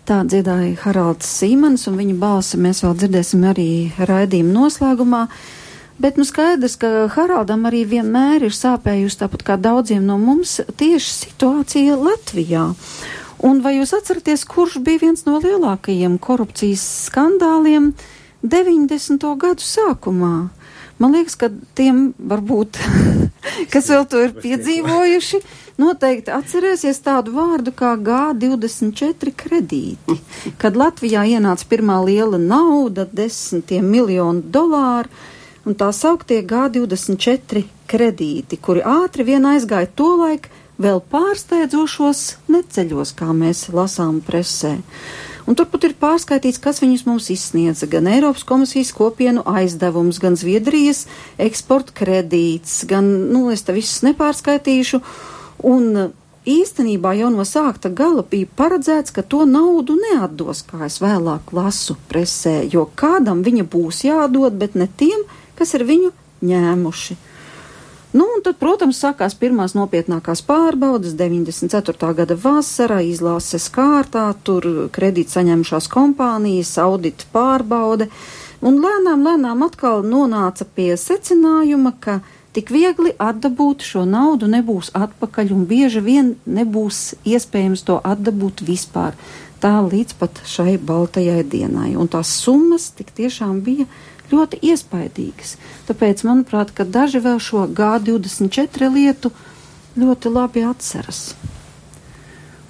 [0.06, 5.22] Tā dziedāja Haralds Sīmans, un viņa balsi mēs vēl dzirdēsim arī raidījuma noslēgumā.
[5.98, 11.10] Bet nu skaidrs, ka Haraldam arī vienmēr ir sāpējusi, tāpat kā daudziem no mums, tieši
[11.24, 12.68] situācija Latvijā.
[13.50, 17.90] Un vai jūs atceraties, kurš bija viens no lielākajiem korupcijas skandāliem
[18.46, 19.26] 90.
[19.42, 20.34] gadu sākumā?
[21.02, 22.78] Man liekas, ka tiem varbūt,
[23.74, 25.42] kas vēl to ir piedzīvojuši,
[25.80, 30.18] noteikti atcerēsies tādu vārdu kā G24 kredīti.
[30.60, 35.12] Kad Latvijā ienāca pirmā liela nauda, desmitiem miljonu dolāru,
[35.66, 43.32] un tā sauktie G24 kredīti, kuri ātri vien aizgāja to laiku vēl pārsteidzošos neceļos, kā
[43.32, 44.76] mēs lasām presē.
[45.46, 51.04] Un turpat ir pārskaitīts, kas viņus mums izsniedza gan Eiropas komisijas kopienu aizdevums, gan Zviedrijas
[51.38, 55.00] eksporta kredīts, gan, nu, es te visus nepārskaitīšu.
[55.64, 56.12] Un
[56.46, 61.96] īstenībā jau no sākta gala bija paredzēts, ka to naudu neatdos, kā es vēlāk lasu
[62.10, 65.24] presē, jo kādam viņa būs jādod, bet ne tiem,
[65.58, 66.12] kas ir viņu
[66.46, 67.16] ņēmuši.
[68.16, 72.12] Nu, un tad, protams, sākās pirmās nopietnākās pārbaudas 94.
[72.16, 78.06] gada vasarā, izlases kārtā, tur kredīt saņemšās kompānijas, audita pārbaude,
[78.64, 82.20] un lēnām, lēnām atkal nonāca pie secinājuma, ka
[82.56, 89.16] tik viegli atdabūt šo naudu nebūs atpakaļ, un bieži vien nebūs iespējams to atdabūt vispār.
[89.60, 93.88] Tā līdz pat šai baltajai dienai, un tās summas tik tiešām bija
[94.32, 95.56] ļoti iespaidīgas.
[95.88, 99.32] Tāpēc, manuprāt, daži vēl šo G24 lietu
[99.96, 101.28] ļoti labi atceras.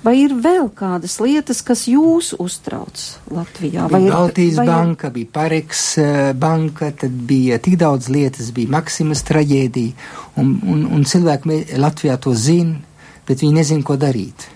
[0.05, 3.01] Vai ir vēl kādas lietas, kas jūs uztrauc
[3.33, 3.89] Latvijā?
[3.91, 8.71] Vai bija Baltijas vai banka, bija Pareks eh, banka, tad bija tik daudz lietas, bija
[8.77, 10.07] Maksimas traģēdija,
[10.43, 12.79] un, un, un cilvēki Latvijā to zina,
[13.27, 14.49] bet viņi nezin, ko darīt.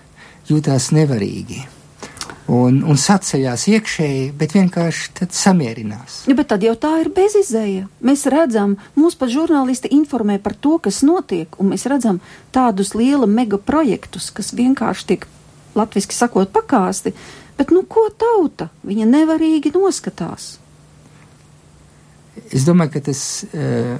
[0.51, 1.80] Jūtās nevarīgi.
[2.49, 6.23] Un, un saceļās iekšēji, bet vienkārši tad samierinās.
[6.27, 7.85] Ja, bet tad jau tā ir bezizēja.
[8.01, 12.17] Mēs redzam, mūs pat žurnālisti informē par to, kas notiek, un mēs redzam
[12.55, 15.29] tādus liela mega projektus, kas vienkārši tiek,
[15.77, 17.13] latviski sakot, pakāsti.
[17.59, 18.71] Bet nu ko tauta?
[18.89, 20.55] Viņa nevarīgi noskatās.
[22.49, 23.97] Es domāju, ka tas, eh,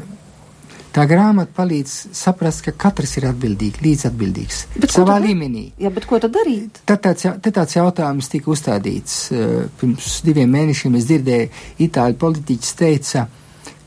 [0.92, 5.72] tā grāmata palīdz saprast, ka katrs ir atbildīgs, līdzatbildīgs Bet savā tad- līmenī.
[5.80, 6.82] Jā, bet ko tad darīt?
[6.86, 10.98] Tad tāds, te tāds jautājums tika uzstādīts uh, pirms diviem mēnešiem.
[11.00, 11.50] Es dzirdēju,
[11.88, 13.28] itāļu politiķis teica,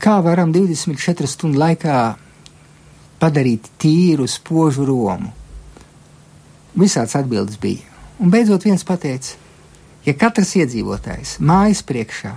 [0.01, 1.99] kā varam 24 stundu laikā
[3.21, 5.31] padarīt tīru spožu Romu.
[6.75, 7.85] Visāds atbildes bija.
[8.19, 9.35] Un beidzot viens pateica,
[10.05, 12.33] ja katrs iedzīvotājs mājas priekšā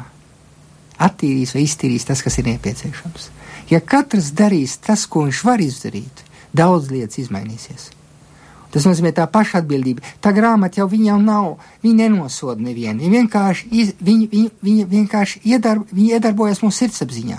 [1.09, 3.29] attīrīs vai iztīrīs tas, kas ir nepieciešams,
[3.71, 6.25] ja katrs darīs tas, ko viņš var izdarīt,
[6.57, 7.91] daudz lietas izmainīsies.
[8.69, 10.05] Tas nozīmē tā paša atbildība.
[10.21, 11.47] Tā grāmata jau viņa jau nav,
[11.85, 13.01] viņa nenosoda nevienu.
[13.01, 17.39] Viņa vienkārši, iz, viņa, viņa, viņa vienkārši iedarb, viņa iedarbojas mūsu sirdsapziņā.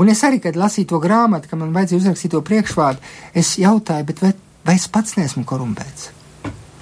[0.00, 3.02] Un es arī, kad lasīju to grāmatu, kad man vajadzēja uzrakstīt to priekšvārdu,
[3.36, 4.32] es jautāju, vai,
[4.66, 6.10] vai es pats neesmu korumpēts?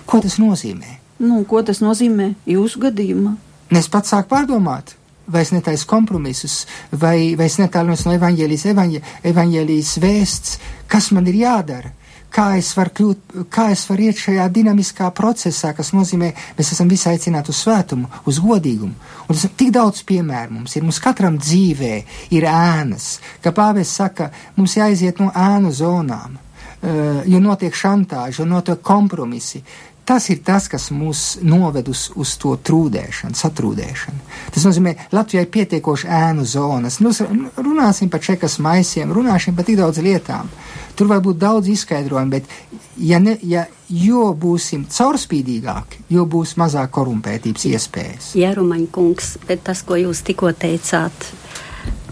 [0.08, 0.94] Ko tas nozīmē?
[1.20, 3.34] Nu, ko tas nozīmē jūsu gadījumā?
[3.74, 4.94] Es pats sāku pārdomāt,
[5.28, 10.58] vai es netaisu kompromisus, vai, vai es netālos no evaņģēlijas, evaņģē, evaņģēlijas vēsts,
[10.88, 11.94] kas man ir jādara.
[12.28, 17.08] Kā es kļūt, kā es varu iet šajā dinamiskā procesā, kas nozīmē, mēs esam visi
[17.08, 18.92] aicināti uz svētumu, uz godīgumu.
[19.24, 20.84] Un tas ir tik daudz piemēru mums ir.
[20.84, 21.94] Mums katram dzīvē
[22.36, 24.28] ir ēnas, ka pāvis saka,
[24.60, 29.64] mums jāiziet no ēnu zonām, uh, jo notiek šantāža, jo notiek kompromisi.
[30.08, 34.22] Tas ir tas, kas mūs noved uz, uz to trūdēšanu, satrūdēšanu.
[34.54, 36.96] Tas nozīmē, Latvijai ir pietiekoši ēnu zonas.
[37.04, 37.12] Nu,
[37.60, 40.48] runāsim par čekas maisiem, runāsim par tik daudz lietām.
[40.96, 42.48] Tur var būt daudz izskaidrojumu, bet
[42.96, 48.32] ja ne, ja, jo būsim caurspīdīgāki, jo būs mazāk korumpētības iespējas.
[48.40, 51.28] Jērumaņa kungs, bet tas, ko jūs tikko teicāt,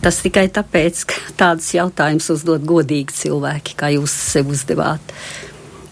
[0.04, 5.16] tas tikai tāpēc, ka tādus jautājumus uzdod godīgi cilvēki, kā jūs sev uzdevāt,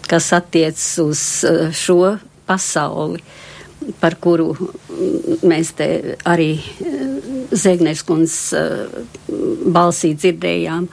[0.09, 3.21] kas attiecas uz eh, šo pasauli,
[3.99, 4.53] par kuru
[5.45, 5.87] mēs te
[6.25, 6.55] arī
[7.55, 8.55] Zēgnēs kundzes
[9.75, 10.87] balsī dzirdējām,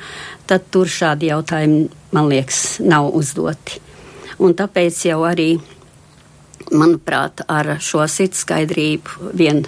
[0.47, 3.81] tad tur šādi jautājumi, man liekas, nav uzdoti.
[4.43, 5.55] Un tāpēc jau arī,
[6.73, 9.63] manuprāt, ar šo sirdsskaidrību vien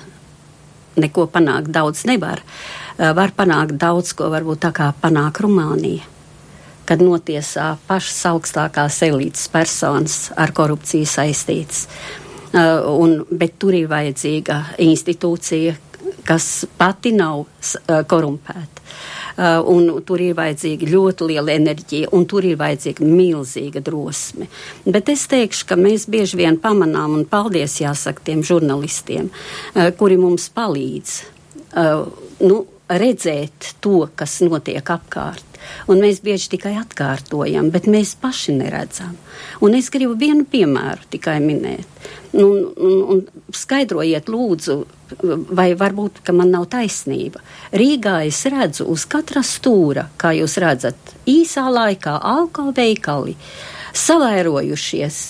[1.01, 2.42] neko panākt daudz nevar.
[2.99, 6.07] Eh, Var panākt daudz, ko varbūt tā kā panāk Rumānija,
[6.89, 11.87] kad notiesā pašas augstākās elites personas ar korupciju saistītas.
[12.55, 15.74] Uh, un, bet tur ir vajadzīga institūcija,
[16.24, 17.49] kas pati nav uh,
[18.07, 18.82] korumpēta.
[19.35, 24.47] Uh, un tur ir vajadzīga ļoti liela enerģija, un tur ir vajadzīga milzīga drosme.
[24.87, 30.20] Bet es teikšu, ka mēs bieži vien pamanām, un paldies jāsaka tiem žurnalistiem, uh, kuri
[30.20, 31.16] mums palīdz.
[31.74, 32.07] Uh,
[32.47, 35.45] nu, redzēt to, kas notiek apkārt.
[35.89, 39.14] Un mēs bieži tikai atkārtojam, bet mēs paši neredzam.
[39.64, 41.89] Un es gribu vienu piemēru tikai minēt.
[42.35, 43.22] Nu, un, un
[43.55, 44.76] skaidrojiet, lūdzu,
[45.55, 47.41] vai varbūt, man nav taisnība.
[47.72, 53.37] Rīgā es redzu uz katra stūra, kā jūs redzat, īsā laikā alkohola veikali
[53.95, 55.20] savairojušies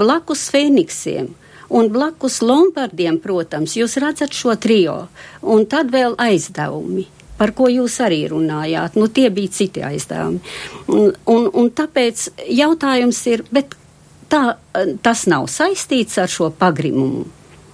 [0.00, 1.34] blakus Fēniksiem.
[1.70, 5.04] Un blakus Lombardiem, protams, jūs redzat šo trio,
[5.46, 7.06] un tad vēl aizdevumi
[7.40, 8.98] par ko jūs arī runājāt.
[9.00, 10.40] Nu, tie bija citi aizdevumi.
[10.92, 13.72] Un, un, un tāpēc jautājums ir, bet
[14.28, 14.42] tā,
[15.00, 17.24] tas nav saistīts ar šo pagrimumu,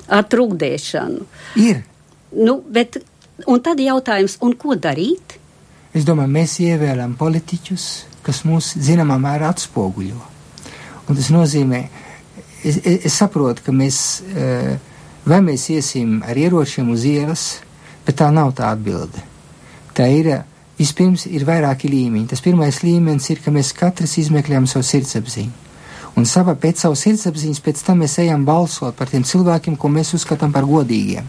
[0.07, 1.27] ar trukdēšanu.
[1.65, 1.83] Ir.
[2.37, 3.01] Nu, bet,
[3.51, 5.41] un tad jautājums, un ko darīt?
[5.97, 7.91] Es domāju, mēs ievēlam politiķus,
[8.27, 10.23] kas mūs zināmā mērā atspoguļo.
[11.07, 12.06] Un tas nozīmē, ka
[12.67, 14.01] es, es, es saprotu, ka mēs,
[14.35, 14.77] eh,
[15.27, 17.47] vai mēs iesim ar ieročiem uz ielas,
[18.07, 19.23] bet tā nav tā atbilde.
[19.97, 20.33] Tā ir,
[20.77, 22.29] vispirms ir vairāki līmeņi.
[22.33, 25.65] Tas pirmais līmenis ir, ka mēs katrs izmeklējam savu sirdsapziņu.
[26.17, 30.15] Un sava, pēc savas sirdsapziņas pēc tam mēs ejam balsot par tiem cilvēkiem, ko mēs
[30.17, 31.27] uzskatām par godīgiem.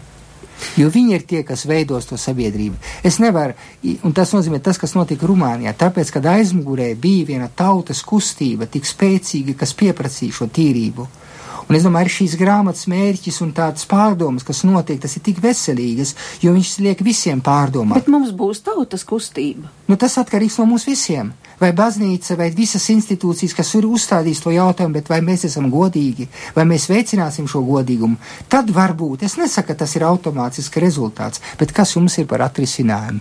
[0.78, 2.78] Jo viņi ir tie, kas veidos to sabiedrību.
[3.06, 3.54] Es nevaru,
[4.02, 8.88] un tas nozīmē tas, kas notika Rumānijā, tāpēc, kad aizmugurē bija viena tautas kustība tik
[8.88, 11.06] spēcīga, kas pieprasīja šo tīrību.
[11.68, 16.14] Un es domāju, šīs grāmatas mērķis un tādas pārdomas, kas notiek, tas ir tik veselīgas,
[16.40, 18.00] jo viņš liek visiem pārdomāt.
[18.00, 19.68] Bet mums būs tautas kustība.
[19.88, 24.54] Nu, tas atkarīgs no mums visiem vai baznīca, vai visas institūcijas, kas ir uzstādījis to
[24.54, 28.18] jautājumu, bet vai mēs esam godīgi, vai mēs veicināsim šo godīgumu,
[28.50, 33.20] tad varbūt, es nesaku, ka tas ir automātisks rezultāts, bet kas jums ir par atrisinājumu?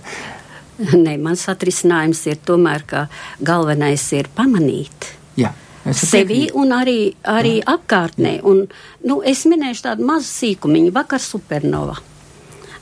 [0.78, 3.08] Nē, mans atrisinājums ir tomēr, ka
[3.42, 5.16] galvenais ir pamanīt.
[5.38, 5.56] Jā.
[5.96, 8.38] Sevi un arī, arī apkārtnē.
[8.48, 8.66] Un,
[9.08, 11.98] nu, es minēšu tādu mazu sīkumiņu, vakar supernova.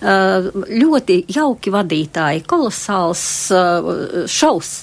[0.06, 3.26] Uh, ļoti jauki vadītāji, kolosāls
[3.56, 4.74] uh, šaus.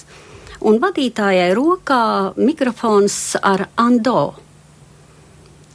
[0.63, 2.03] Un vadītājai rokā
[2.39, 4.42] mikrofons ar Ando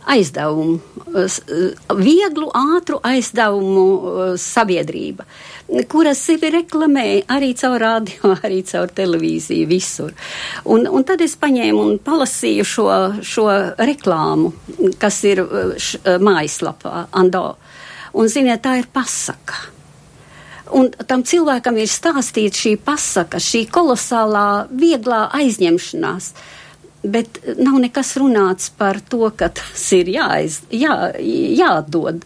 [0.09, 0.78] aizdevumu,
[1.98, 5.26] vieglu, ātru aizdevumu uh, sabiedrība,
[5.90, 10.14] kura sevi reklamē arī caur radio, arī caur televīziju, visur.
[10.64, 12.90] Un, un tad es paņēmu un palasīju šo,
[13.22, 13.48] šo
[13.78, 14.52] reklāmu,
[15.00, 17.50] kas ir uh, š, uh, mājaslapā Ando.
[18.18, 19.76] Un, ziniet, tā ir pasaka
[20.74, 26.32] Un tam cilvēkam ir stāstīta šī pasaka, šī kolosālā, vieglā aizņemšanās.
[27.03, 32.24] Bet nav nekas runāts par to, ka tas ir jāiz, jā, jādod.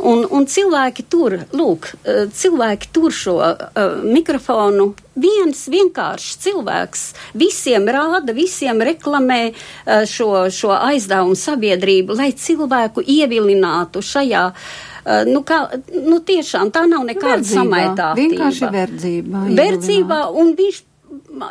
[0.00, 4.94] Un, un cilvēki tur, lūk, eh, cilvēki tur šo uh, mikrofonu.
[5.20, 7.02] Viens vienkāršs cilvēks
[7.36, 15.44] visiem rāda, visiem reklamē uh, šo, šo aizdevumu sabiedrību, lai cilvēku ievilinātu šajā uh, nu,
[15.46, 18.16] kā, nu, tiešām tā nav nekāda samaitātība.
[18.20, 19.44] Vienkārši verdzība.
[19.60, 20.86] Verdzībā, un viņš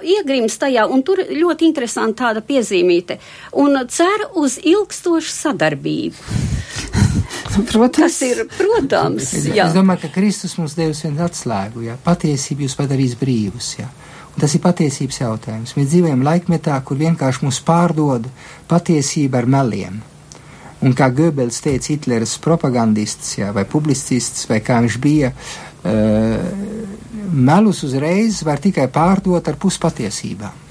[0.04, 3.20] iegrims tajā, un tur ļoti interesanti tāda piezīmīte,
[3.60, 6.38] un cer uz ilgstošu sadarbību.
[7.72, 7.96] Protams.
[7.98, 9.66] Tas ir, protams, jā.
[9.68, 11.96] Es domāju, ka Kristus mums devis vienu atslēgu, jā.
[12.06, 13.90] Patiesību jūs padarīs brīvus, jā.
[14.30, 15.74] Un tas ir patiesības jautājums.
[15.76, 18.30] Mēs dzīvojam laikmetā, kur vienkārši mūs pārdod
[18.70, 19.98] patiesība ar meliem.
[20.86, 26.99] Un kā Goebbels teica, Hitlers propagandists jā, vai publicists, vai kā viņš bija, uh,
[27.32, 30.66] melus uzreiz var tikai pārdot ar puspatiesībām.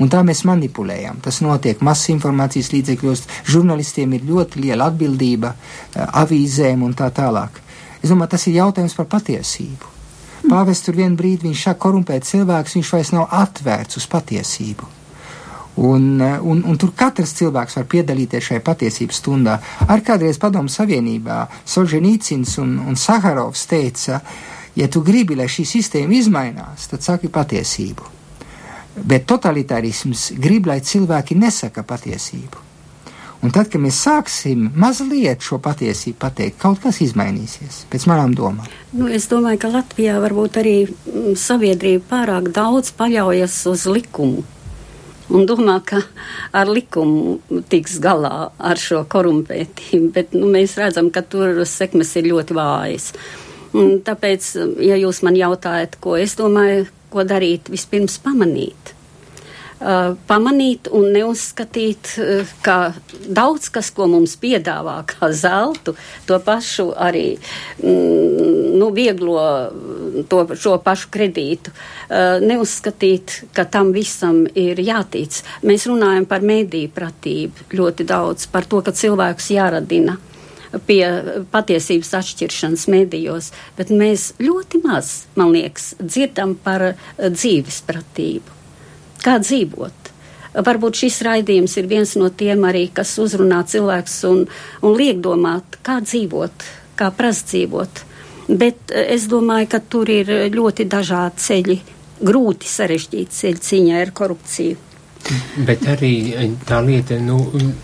[0.00, 1.18] Un tā mēs manipulējam.
[1.20, 7.60] Tas notiek masas informācijas līdzekļos, žurnālistiem ir ļoti liela atbildība, uh, avīzēm un tā tālāk.
[8.00, 9.90] Es domāju, tas ir jautājums par patiesību.
[10.48, 14.88] Pāvests tur vienā brīdī viņš saka, korumpēt cilvēks, viņš vairs nav atvērts uz patiesību.
[15.80, 19.58] Un, eh, un, un tur katrs cilvēks var piedalīties šajā patiesības stundā.
[19.86, 24.20] Ar kādreiz padomu savienībā Solženīcins un, un Saharovs teica,
[24.76, 28.16] ja tu gribi, lai šī sistēma izmainās, tad saki patiesību.
[29.06, 32.66] Bet totalitārisms grib, lai cilvēki nesaka patiesību.
[33.40, 38.68] Un tad, kad mēs sāksim mazliet šo patiesību pateikt, kaut kas izmainīsies, pēc manām domām.
[38.92, 44.44] Nu, es domāju, ka Latvijā varbūt arī mm, sabiedrība pārāk daudz paļaujas uz likumu
[45.30, 46.02] un domā, ka
[46.56, 52.30] ar likumu tiks galā ar šo korumpētību, bet nu, mēs redzam, ka tur sekmes ir
[52.32, 53.12] ļoti vājas.
[53.76, 58.96] Un tāpēc, ja jūs man jautājat, ko es domāju, ko darīt, vispirms pamanīt.
[59.80, 62.92] Uh, pamanīt un neuzskatīt, uh, ka
[63.32, 65.94] daudz kas, ko mums piedāvā kā zeltu,
[66.28, 67.38] to pašu arī
[67.80, 69.40] mm, nu, vieglo
[70.28, 71.72] to, šo pašu kredītu.
[71.72, 75.40] Uh, neuzskatīt, ka tam visam ir jātic.
[75.64, 80.20] Mēs runājam par mediju pratību ļoti daudz, par to, ka cilvēkus jāradina
[80.86, 81.02] pie
[81.50, 88.58] patiesības atšķiršanas medijos, bet mēs ļoti maz, man liekas, dzirdam par dzīves pratību.
[89.24, 90.10] Kā dzīvot?
[90.50, 94.44] Varbūt šis raidījums ir viens no tiem arī, kas uzrunā cilvēks un,
[94.82, 96.66] un liek domāt, kā dzīvot,
[96.98, 98.04] kā prast dzīvot.
[98.50, 101.78] Bet eh, es domāju, ka tur ir ļoti dažādi ceļi,
[102.26, 104.89] grūti sarežģīti ceļi cīņā ar korupciju.
[105.66, 107.36] Bet arī eh, tā lieta, nu,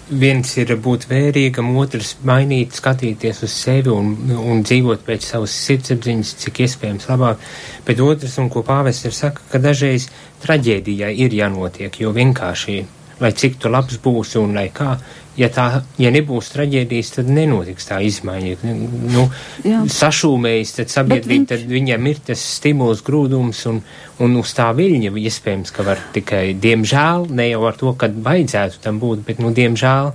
[0.08, 6.32] viens ir būt vērīgam, otrs mainīt, skatīties uz sevi un, un dzīvot pēc savas sirdsapziņas,
[6.42, 7.44] cik iespējams labāk.
[7.86, 10.08] Bet otrs, un ko pāvests ir saka, ka dažreiz
[10.42, 12.80] traģēdijai ir jānotiek, jo vienkārši,
[13.20, 14.96] lai cik tu labs būsi un lai kā,
[15.36, 15.66] ja tā,
[16.00, 18.72] ja nebūs traģēdijas, tad nenotiks tā izmaiņa.
[19.12, 19.26] Nu,
[19.66, 19.82] Jā.
[19.92, 21.48] sašūmējis, tad sabiedrība, viņš...
[21.52, 23.82] tad viņam ir tas stimuls, grūdums un,
[24.24, 28.82] un uz tā viļņa iespējams, ka var tikai, diemžēl, ne jau ar to, kad vajadzētu
[28.84, 30.12] tam būt, bet, nu, diemžēl,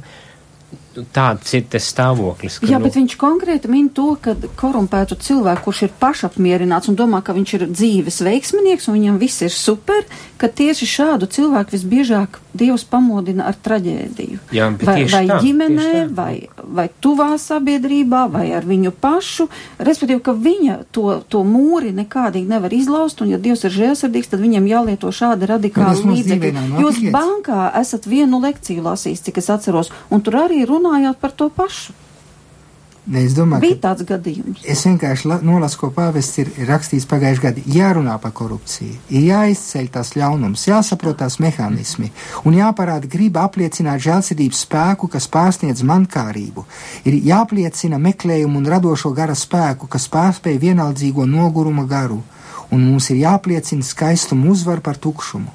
[1.16, 2.60] tāds ir tas stāvoklis.
[2.66, 2.86] Jā, nu...
[2.86, 7.54] bet viņš konkrēti min to, ka korumpētu cilvēku, kurš ir pašapmierināts un domā, ka viņš
[7.58, 10.06] ir dzīves veiksminieks un viņam viss ir super,
[10.42, 14.42] ka tieši šādu cilvēku visbiežāk Dievs pamodina ar traģēdiju.
[14.52, 19.48] Jā, vai vai tā, ģimenē, vai, vai tuvā sabiedrībā, vai ar viņu pašu,
[19.80, 24.44] respektīvi, ka viņa to, to mūri nekādīgi nevar izlaust, un ja Dievs ir žēlsirdīgs, tad
[24.44, 26.52] viņam jālieto šādi radikāli līdzekļi.
[26.82, 31.52] Jūs bankā esat vienu lekciju lasījis, cik es atceros, un tur arī runājāt par to
[31.54, 32.02] pašu.
[33.02, 34.62] Ne, es domāju, bija tāds gadījums.
[34.70, 37.64] Es vienkārši la, nolasu, ko pāvests ir rakstījis pagājušajā gadā.
[37.74, 42.12] Jārunā par korupciju, ir jāizceļ tās ļaunums, jāsaprot tās mehānismi
[42.46, 46.68] un jāparāda griba apliecināt žēlsirdības spēku, kas pārsniedz mankārību.
[47.10, 52.22] Ir jāpliecina meklējumu un radošo gara spēku, kas pārspēj vienaldzīgo noguruma garu,
[52.70, 55.50] un mums ir jāpliecina skaistumu uzvaru par tukšumu.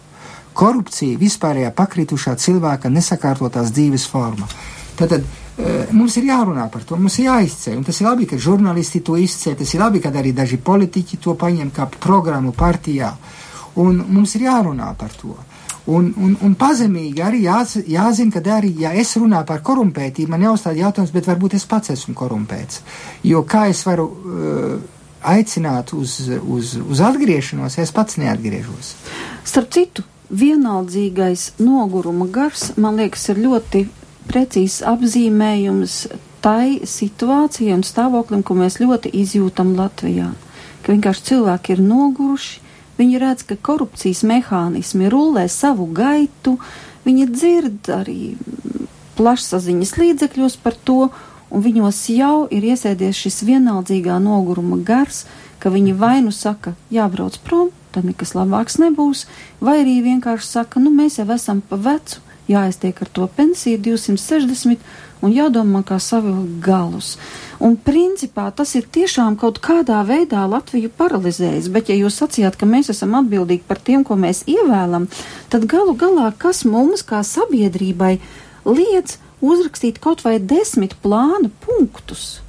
[0.56, 4.50] Korupcija vispārējā pakritušā cilvēka nesakārtotās dzīves forma.
[4.96, 5.24] Tātad,
[5.56, 7.80] Eh, mums ir jārunā par to, mums ir jāizceļ.
[7.86, 11.32] Tas ir labi, ka žurnālisti to izceļ, tas ir labi, ka arī daži politiķi to
[11.40, 13.14] paņem kā programmu partijā.
[13.80, 15.32] Un mums ir jārunā par to.
[15.86, 20.44] Un, un, un pazemīgi arī jās, jāzina, ka arī, ja es runāju par korumpētību, man
[20.44, 22.82] jāuzstāda jautājums, bet varbūt es pats esmu korumpēts.
[23.24, 24.72] Jo kā es varu uh,
[25.22, 28.96] aicināt uz, uz, uz atgriešanos, ja es pats neatgriežos?
[29.46, 33.86] Starp citu, vienaldzīgais noguruma gars, man liekas, ir ļoti
[34.28, 36.06] precīzs apzīmējums
[36.44, 40.30] tai situācijai un stāvoklim, ko mēs ļoti izjūtam Latvijā.
[40.82, 42.60] Ka vienkārši cilvēki ir noguruši,
[43.00, 46.56] viņi redz, ka korupcijas mehānismi rullē savu gaitu,
[47.06, 48.20] viņi dzird arī
[49.18, 51.08] plašsaziņas līdzekļos par to,
[51.50, 55.24] un viņos jau ir iesēdies šis vienaldzīgā noguruma gars,
[55.58, 59.24] ka viņi vai nu saka, jābrauc prom, tad nekas labāks nebūs,
[59.60, 62.20] vai arī vienkārši saka, nu mēs jau esam pa vecu,
[62.50, 64.78] jāiztiek ar to pensiju 260
[65.24, 67.14] un jādomā, kā savilkt galus.
[67.62, 72.68] Un principā tas ir tiešām kaut kādā veidā Latviju paralizējis, bet ja jūs sacījāt, ka
[72.68, 75.08] mēs esam atbildīgi par tiem, ko mēs ievēlam,
[75.52, 78.16] tad galu galā kas mums kā sabiedrībai
[78.68, 82.42] liedz uzrakstīt kaut vai desmit plānu punktus?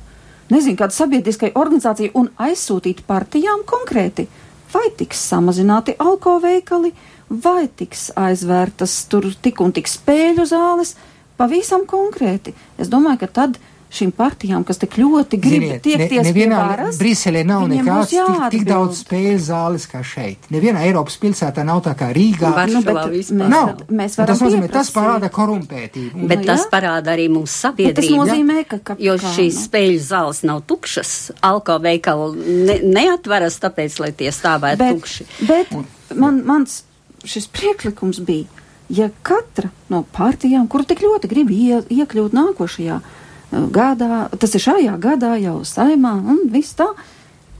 [0.52, 4.28] Nezinu, kāda sabiedriskai organizācija un aizsūtīt partijām konkrēti,
[4.72, 6.94] vai tiks samazināti alkoveikali,
[7.30, 10.96] vai tiks aizvērtas tur tik un tik spēļu zāles,
[11.38, 12.56] pavisam konkrēti.
[12.80, 13.60] Es domāju, ka tad
[13.94, 16.98] šīm partijām, kas tik ļoti grib Ziniet, tiekties ne, nevienā, pie varas.
[17.00, 20.50] Briselē nav nekāds tik, tik daudz spēļu zāles kā šeit.
[20.52, 22.52] Nevienā Eiropas pilsētā nav tā kā Rīgā.
[22.68, 23.72] Nu, bet, mēs, nav.
[23.88, 26.28] Mēs tas nozīmē, tas parāda korumpētību.
[26.28, 28.02] Bet nu, tas parāda arī mūsu sabiedrību.
[28.02, 31.14] Tas nozīmē, ka, ka jo šīs spēļu zāles nav tukšas,
[31.48, 35.30] alko veikali ne, neatveras tāpēc, lai tie stāvētu bet, tukši.
[35.48, 35.72] Bet
[36.20, 36.82] man, mans
[37.26, 38.46] šis priekšlikums bija,
[38.90, 43.16] ja katra no partijām, kuru tik ļoti grib ie, iekļūt nākošajā uh,
[43.52, 46.90] gadā, tas ir šajā gadā jau saimā un viss tā,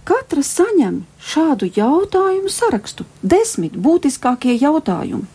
[0.08, 5.28] katra saņem šādu jautājumu sarakstu, desmit būtiskākie jautājumi.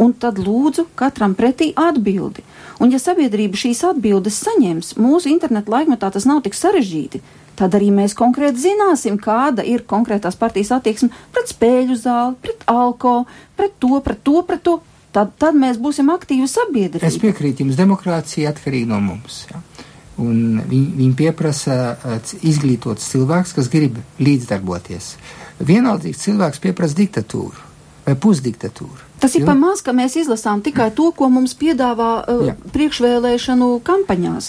[0.00, 2.40] Un tad lūdzu katram pretī atbildi.
[2.80, 7.20] Un, ja sabiedrība šīs atbildes saņems, mūsu internetu laikmetā tas nav tik sarežģīti
[7.58, 13.22] tad arī mēs konkrēti zināsim, kāda ir konkrētās partijas attieksme pret spēļu zāli, pret alko,
[13.58, 14.78] pret to, pret to, pret to.
[15.12, 17.04] Tad, tad mēs būsim aktīvi sabiedrība.
[17.04, 19.42] Es piekrītu jums, demokrātija atkarīga no mums.
[19.50, 19.60] Ja?
[20.22, 25.10] Un viņi, viņi pieprasa uh, izglītots cilvēks, kas grib līdzdarboties.
[25.68, 27.68] Vienaldzīgs cilvēks pieprasa diktatūru
[28.06, 29.11] vai pusdiktatūru.
[29.22, 32.54] Tas ir pa maz, ka mēs izlasām tikai to, ko mums piedāvā uh, Jā.
[32.74, 34.48] priekšvēlēšanu kampaņās.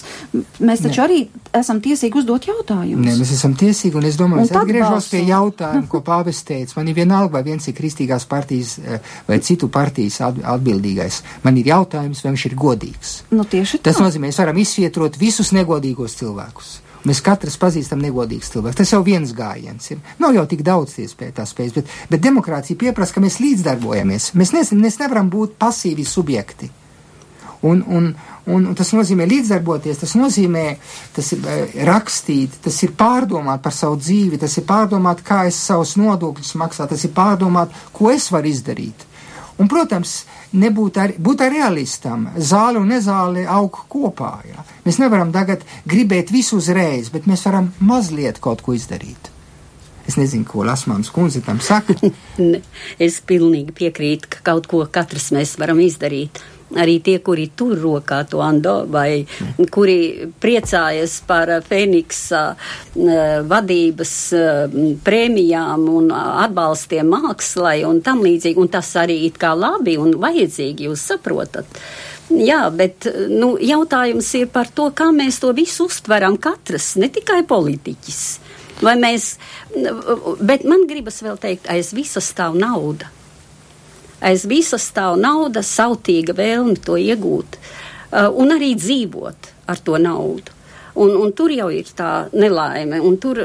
[0.58, 1.04] Mēs taču Nē.
[1.06, 1.18] arī
[1.54, 3.06] esam tiesīgi uzdot jautājumus.
[3.06, 6.74] Nē, mēs esam tiesīgi, un es domāju, Un es atgriežos pie jautājuma, ko pāvis teica.
[6.80, 8.98] Man ir vienalga, vai viens ir kristīgās partijas eh,
[9.28, 11.22] vai citu partijas at- atbildīgais.
[11.46, 13.14] Man ir jautājums, vai viņš ir godīgs.
[13.30, 14.08] Nu, tieši Tas tā.
[14.08, 16.80] nozīmē, mēs varam izsvietrot visus negodīgos cilvēkus.
[17.04, 18.78] Mēs katrs pazīstam negodīgus cilvēkus.
[18.78, 20.00] Tas jau viens gājiens ir.
[20.22, 24.30] Nav jau tik daudz iespēju tā spējas, bet, bet demokrātija pieprasa, ka mēs līdzdarbojamies.
[24.40, 26.70] Mēs, nes, mēs nevaram būt pasīvi subjekti.
[27.64, 28.10] Un, un,
[28.52, 30.64] un, un tas nozīmē līdzdarboties, tas nozīmē
[31.16, 35.60] tas ir, eh, rakstīt, tas ir pārdomāt par savu dzīvi, tas ir pārdomāt, kā es
[35.64, 39.06] savus nodokļus maksātu, tas ir pārdomāt, ko es varu izdarīt.
[39.54, 40.24] Un, protams,
[40.58, 42.26] nebūt ar, būt ar realistam.
[42.42, 44.32] Zāle un nezāle aug kopā.
[44.48, 44.64] Jā.
[44.86, 49.30] Mēs nevaram tagad gribēt visu uzreiz, bet mēs varam mazliet kaut ko izdarīt.
[50.04, 51.96] Es nezinu, ko Lasmāns kundze tam saka.
[53.06, 56.42] Es pilnīgi piekrītu, ka kaut ko katrs mēs varam izdarīt.
[56.80, 59.24] Arī tie, kuri tur rokā to ando, vai
[59.74, 64.14] kuri priecājas par Fēniksa eh, vadības
[65.04, 70.88] prēmijām un atbalstiem mākslai un tam līdzīgi, un tas arī it kā labi un vajadzīgi,
[70.88, 71.78] jūs saprotat.
[72.32, 77.42] Jā, bet nu, jautājums ir par to, kā mēs to visu uztveram katrs, ne tikai
[77.48, 78.22] politiķis.
[78.82, 79.34] Vai mēs,
[80.42, 83.10] bet man gribas vēl teikt, aiz visa stāv nauda.
[84.24, 90.54] Aiz visa stāv nauda, sautīga vēlme to iegūt uh, un arī dzīvot ar to naudu.
[90.94, 93.40] Un, un tur jau ir tā nelaime, un tur,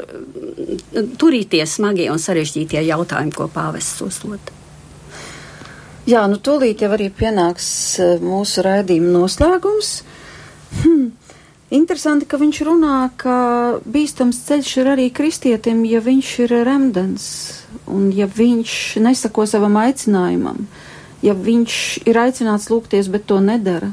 [1.17, 4.51] tur ir tie smagie un sarežģītie jautājumi, ko pāvests uzdod.
[6.09, 7.69] Jā, nu tūlīt jau arī pienāks
[8.01, 9.89] eh, mūsu raidījuma noslēgums.
[10.83, 11.07] Hm.
[11.69, 13.33] Interesanti, ka viņš runā, ka
[13.85, 17.25] bīstams ceļš ir arī kristietim, ja viņš ir remdens
[17.85, 20.63] un ja viņš nesako savam aicinājumam,
[21.21, 21.75] ja viņš
[22.09, 23.91] ir aicināts lūgties, bet to nedara,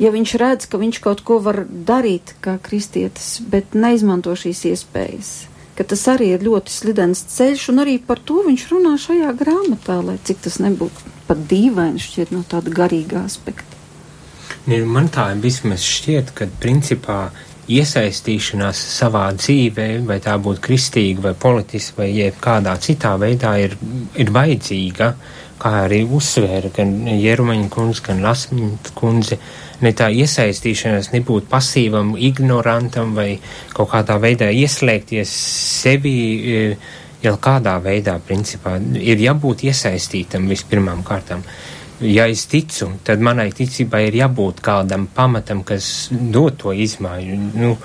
[0.00, 5.32] ja viņš redz, ka viņš kaut ko var darīt kā kristietis, bet neizmanto šīs iespējas,
[5.76, 10.00] ka tas arī ir ļoti slidens ceļš, un arī par to viņš runā šajā grāmatā,
[10.00, 13.69] lai cik tas nebūtu pat dīvaini šķiet no tāda garīga aspekta.
[14.68, 17.30] Man tā vismaz šķiet, ka principā
[17.70, 23.76] iesaistīšanās savā dzīvē, vai tā būtu kristīga, vai politiska, vai jebkādā citā veidā, ir,
[24.20, 25.08] ir vajadzīga,
[25.60, 29.40] kā arī uzsvēra gan Jerumaņa kundze, gan Lasmiņa kundze.
[29.80, 33.38] Ne tā iesaistīšanās nebūt pasīvam, ignorantam vai
[33.72, 35.32] kaut kādā veidā ieslēgties
[35.80, 36.16] sevi,
[36.52, 36.90] eh,
[37.24, 41.44] jau kādā veidā, principā, ir jābūt iesaistītam vispirmām kārtām
[42.00, 47.38] ja es ticu, tad manai ticībai ir jābūt kādam pamatam, kas dod to izmaiņu.
[47.60, 47.76] Nu,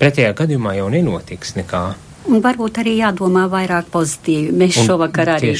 [0.00, 1.84] pretējā gadījumā jau nenotiks nekā.
[2.30, 4.52] Un varbūt arī jādomā vairāk pozitīvi.
[4.60, 5.54] Mēs Un šovakar arī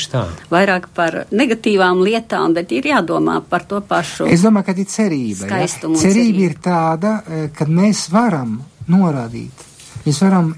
[0.53, 4.29] vairāk par negatīvām lietām, bet ir jādomā par to pašu.
[4.29, 5.49] Es domāju, ka ir cerība.
[5.49, 5.67] Ja?
[5.67, 6.43] Cerība cerību.
[6.45, 9.65] ir tāda, eh, ka mēs varam norādīt,
[10.05, 10.53] mēs varam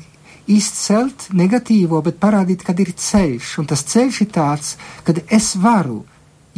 [0.51, 3.59] izcelt negatīvo, bet parādīt, kad ir ceļš.
[3.63, 6.03] Un tas ceļš ir tāds, ka es varu,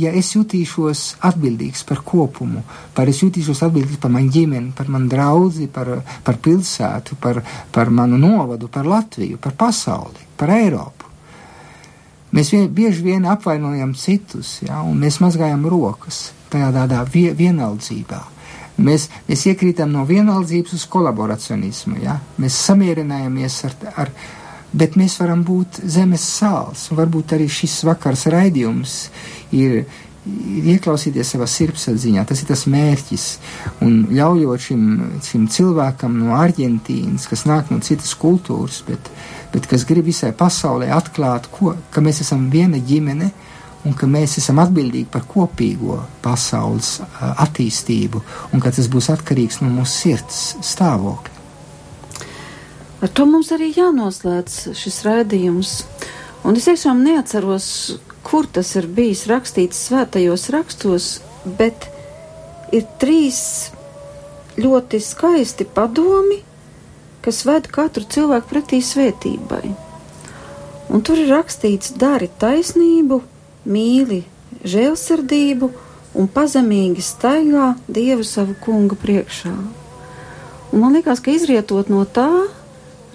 [0.00, 2.64] ja es jutīšos atbildīgs par kopumu,
[2.94, 5.90] par es jutīšos atbildīgs par manu ģimeni, par manu draugu, par,
[6.26, 7.42] par pilsētu, par,
[7.72, 11.10] par manu novadu, par Latviju, par pasauli, par Eiropu.
[12.34, 18.22] Mēs vien, bieži vien apvainojam citus, ja, un mēs mazgājam rokas tajā tādā vie, vienaldzībā.
[18.82, 22.16] Mēs, mēs iekrītam no vienaldzības uz kolaboracionismu, ja.
[22.42, 24.10] mēs samierinājamies ar, ar,
[24.74, 28.96] bet mēs varam būt zemes sāls, un varbūt arī šis vakars raidījums
[29.54, 29.84] ir,
[30.26, 33.26] ir ieklausīties savā sirdsapziņā, tas ir tas mērķis,
[33.84, 34.84] un ļaujot šim,
[35.24, 39.10] šim cilvēkam no Argentīnas, kas nāk no citas kultūras, bet,
[39.54, 43.30] bet kas grib visai pasaulē atklāt, ko, ka mēs esam viena ģimene,
[43.84, 48.22] un ka mēs esam atbildīgi par kopīgo pasaules attīstību,
[48.56, 51.34] un ka tas būs atkarīgs no mūsu sirds stāvokļa.
[53.04, 55.72] Ar to mums arī jānoslēdz šis raidījums.
[56.48, 57.66] Un es tiešām neatceros,
[58.24, 61.08] kur tas ir bijis rakstīts svētajos rakstos,
[61.58, 61.88] bet
[62.74, 63.70] ir trīs
[64.60, 66.40] ļoti skaisti padomi,
[67.24, 69.64] kas ved katru cilvēku pretī svētībai.
[70.94, 73.20] Un tur ir rakstīts: dari taisnību,
[73.64, 74.22] mīli
[74.64, 75.70] žēlsirdību
[76.14, 79.54] un pazemīgi staigā Dievu savu kungu priekšā.
[80.74, 82.28] Un man liekas, ka izrietot no tā,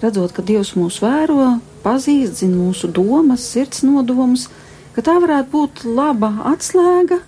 [0.02, 4.48] redzot, ka Dievs mūs vēro, pazīst, zina mūsu domas, sirds nodomus,
[4.94, 7.20] ka tā varētu būt laba atslēga,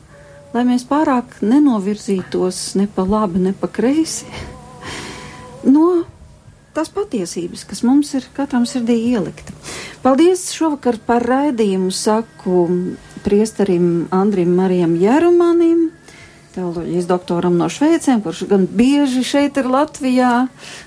[0.53, 4.29] lai mēs pārāk nenovirzītos ne pa labi, ne pa kreisi
[5.65, 6.03] no
[6.73, 9.55] tās patiesības, kas mums ir katram sirdī ielikta.
[10.03, 12.67] Paldies šovakar par raidījumu, saku
[13.23, 15.91] priesterim Andrim Marijam Jerumanim,
[16.55, 20.31] teoloģijas doktoram no Šveicēm, kurš gan bieži šeit ir Latvijā,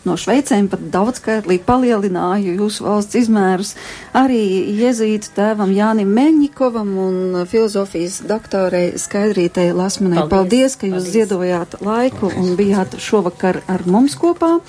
[0.05, 3.75] no Šveicēm pat daudzskaitlīgi palielināju jūsu valsts izmērus,
[4.15, 4.41] arī
[4.79, 10.23] jezītu tēvam Jānim Meņikovam un filozofijas doktorei Skaidrītei Lasmanai.
[10.23, 11.15] Paldies, Paldies ka jūs Paldies.
[11.17, 14.59] ziedojāt laiku un bijāt šovakar ar mums kopā.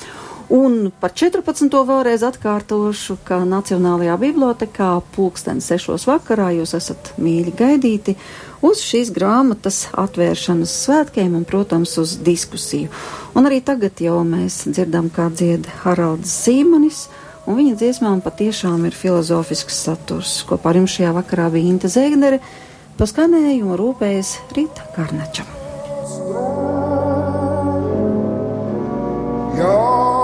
[0.46, 1.66] Un par 14.
[1.88, 8.14] vēlreiz atkārtošu, ka Nacionālajā bibliotekā pulksten sešos vakarā jūs esat mīļi gaidīti
[8.64, 12.90] uz šīs grāmatas atvēršanas svētkiem un, protams, uz diskusiju.
[13.36, 17.06] Un arī tagad jau mēs dzirdam, kā dzied Haralds Zīmanis,
[17.46, 20.40] un viņa dziesmām patiešām ir filozofisks saturs.
[20.48, 22.40] Kopā ar jums šajā vakarā bija Inte Zēgnere,
[23.00, 25.46] paskanējumu rūpējas Rīta Karnača.
[29.56, 30.15] Your